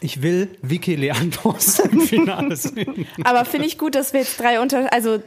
[0.00, 3.06] Ich will Vicky Leandros im Finale sehen.
[3.22, 5.22] Aber finde ich gut, dass wir jetzt drei unter also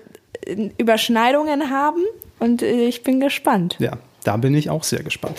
[0.45, 2.03] äh, Überschneidungen haben
[2.39, 3.77] und äh, ich bin gespannt.
[3.79, 5.37] Ja, da bin ich auch sehr gespannt.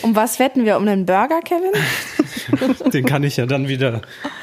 [0.00, 0.78] Um was wetten wir?
[0.78, 2.90] Um einen Burger, Kevin?
[2.90, 4.00] Den kann ich ja dann wieder,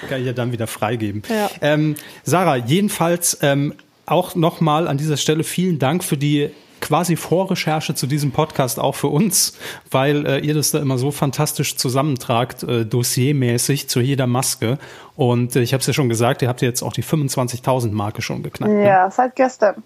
[0.08, 1.24] kann ich ja dann wieder freigeben.
[1.30, 1.50] Ja.
[1.62, 3.74] Ähm, Sarah, jedenfalls ähm,
[4.06, 6.52] auch nochmal an dieser Stelle vielen Dank für die
[6.82, 9.58] quasi Vorrecherche zu diesem Podcast auch für uns,
[9.90, 14.78] weil äh, ihr das da immer so fantastisch zusammentragt, äh, dossiermäßig zu jeder Maske.
[15.16, 17.92] Und äh, ich habe es ja schon gesagt, ihr habt ja jetzt auch die 25.000
[17.92, 18.74] Marke schon geknackt.
[18.74, 18.86] ne?
[18.86, 19.84] Ja, seit gestern.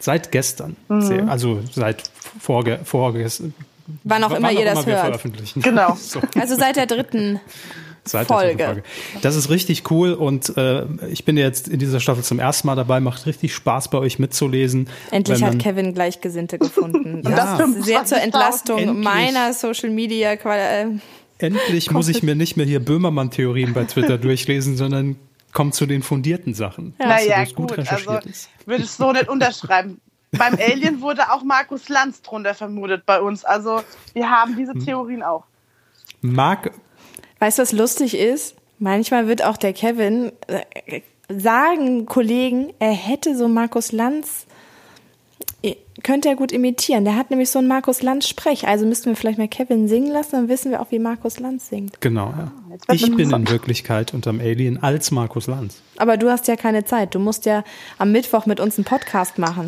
[0.00, 0.76] Seit gestern.
[0.88, 1.00] Mhm.
[1.02, 2.02] Sehr, also seit
[2.40, 3.54] vorge vorgestern.
[4.04, 5.06] Wann auch immer ihr das wir hört.
[5.06, 5.62] veröffentlichen.
[5.62, 5.96] Genau.
[6.00, 6.20] So.
[6.38, 7.40] Also seit der dritten.
[8.04, 8.82] Seit der dritten Folge.
[9.22, 12.74] Das ist richtig cool und äh, ich bin jetzt in dieser Staffel zum ersten Mal
[12.74, 12.98] dabei.
[13.00, 14.88] Macht richtig Spaß bei euch mitzulesen.
[15.12, 17.22] Endlich hat Kevin Gleichgesinnte gefunden.
[17.28, 17.56] Ja.
[17.58, 18.20] Das ist sehr zur 25.000.
[18.22, 19.04] Entlastung Endlich.
[19.04, 20.32] meiner Social Media.
[20.36, 25.16] Qual- äh, Endlich muss ich mir nicht mehr hier Böhmermann-Theorien bei Twitter durchlesen, sondern
[25.52, 26.94] kommt zu den fundierten Sachen.
[26.98, 28.48] Was Naja, bloß gut, also recherchiert ist.
[28.66, 30.00] würde ich so nicht unterschreiben.
[30.32, 33.44] Beim Alien wurde auch Markus Lanz drunter vermutet bei uns.
[33.44, 33.82] Also
[34.14, 34.84] wir haben diese Hm.
[34.84, 35.44] Theorien auch.
[36.22, 36.72] Mag
[37.42, 38.54] Weißt du, was lustig ist?
[38.78, 44.46] Manchmal wird auch der Kevin äh, sagen Kollegen, er hätte so Markus Lanz,
[45.64, 45.74] äh,
[46.04, 47.04] könnte er gut imitieren.
[47.04, 48.68] Der hat nämlich so einen Markus Lanz Sprech.
[48.68, 51.68] Also müssten wir vielleicht mal Kevin singen lassen, dann wissen wir auch, wie Markus Lanz
[51.68, 52.00] singt.
[52.00, 52.28] genau.
[52.28, 52.52] Ja.
[52.68, 53.48] wird's Ich bin in.
[53.48, 55.82] Wirklichkeit unterm Alien als Markus Lanz.
[55.96, 57.16] Aber du hast ja keine Zeit.
[57.16, 57.64] Du musst ja
[57.98, 59.66] am Mittwoch mit uns einen Podcast machen.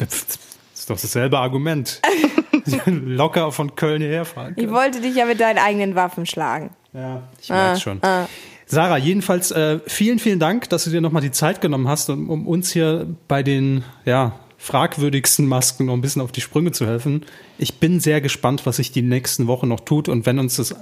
[0.00, 0.26] Das
[0.74, 2.02] ist doch dasselbe Argument.
[2.86, 4.54] Locker von Köln hierher fahren.
[4.56, 6.70] Ich wollte dich ja mit deinen eigenen Waffen schlagen.
[6.96, 7.98] Ja, ich merke Ah, schon.
[8.02, 8.26] ah.
[8.68, 12.28] Sarah, jedenfalls äh, vielen, vielen Dank, dass du dir nochmal die Zeit genommen hast, um,
[12.30, 16.84] um uns hier bei den ja, fragwürdigsten Masken noch ein bisschen auf die Sprünge zu
[16.86, 17.24] helfen.
[17.58, 20.08] Ich bin sehr gespannt, was sich die nächsten Wochen noch tut.
[20.08, 20.74] Und wenn uns das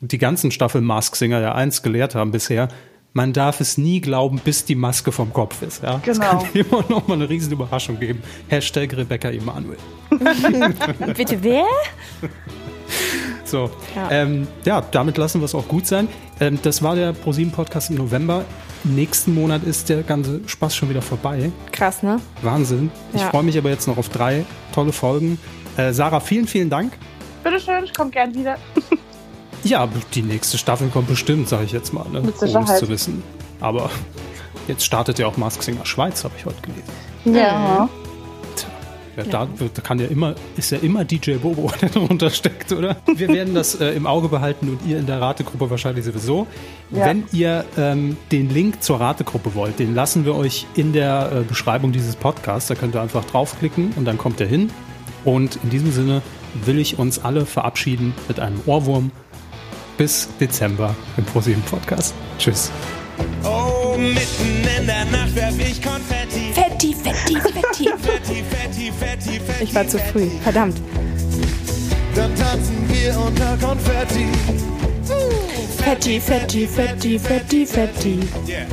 [0.00, 2.68] die ganzen Staffel Mask Singer ja eins gelehrt haben bisher,
[3.14, 5.82] man darf es nie glauben, bis die Maske vom Kopf ist.
[5.82, 6.00] Ja?
[6.06, 6.38] Es Genau.
[6.38, 8.22] kann immer noch mal eine riesen Überraschung geben.
[8.48, 9.78] Hashtag Rebecca Emanuel.
[11.16, 11.64] Bitte wer?
[13.50, 14.10] So, Ja.
[14.10, 16.08] ähm, ja damit lassen wir es auch gut sein.
[16.40, 18.44] Ähm, das war der ProSieben Podcast im November.
[18.84, 21.50] Nächsten Monat ist der ganze Spaß schon wieder vorbei.
[21.72, 22.20] Krass, ne?
[22.42, 22.90] Wahnsinn.
[23.12, 23.30] Ich Ja.
[23.30, 25.38] freue mich aber jetzt noch auf drei tolle Folgen.
[25.76, 26.92] Äh, Sarah, vielen, vielen Dank.
[27.42, 28.56] Bitteschön, ich komme gern wieder.
[29.64, 32.20] Ja, die nächste Staffel kommt bestimmt, sage ich jetzt mal, ne?
[32.20, 32.78] Mit ohne es Sicherheit.
[32.78, 33.24] zu wissen.
[33.60, 33.90] Aber
[34.68, 36.84] jetzt startet ja auch Mask Singer Schweiz, habe ich heute gelesen.
[37.24, 37.32] Ja.
[37.32, 37.88] Tja,
[39.18, 42.96] ja, da, da kann ja immer, ist ja immer DJ Bobo, der darunter steckt, oder?
[43.12, 46.46] Wir werden das äh, im Auge behalten und ihr in der Rategruppe wahrscheinlich sowieso.
[46.90, 47.06] Ja.
[47.06, 51.40] Wenn ihr ähm, den Link zur Rategruppe wollt, den lassen wir euch in der äh,
[51.42, 52.68] Beschreibung dieses Podcasts.
[52.68, 54.70] Da könnt ihr einfach draufklicken und dann kommt ihr hin.
[55.24, 56.22] Und in diesem Sinne
[56.64, 59.10] will ich uns alle verabschieden mit einem Ohrwurm.
[59.96, 62.14] Bis Dezember im ProSieben Podcast.
[62.38, 62.70] Tschüss.
[63.42, 66.52] Oh, mitten in der Nacht werf ich Konfetti.
[66.54, 67.57] Fetti, fetti, fetti.
[67.86, 68.44] Fetti.
[69.60, 70.28] Ich war zu früh.
[70.42, 70.76] Verdammt.
[72.14, 74.26] Dann tanzen wir unter Konfetti.
[75.78, 78.20] Fetti, fetti, fetti, fetti, fetti.
[78.46, 78.66] Yeah.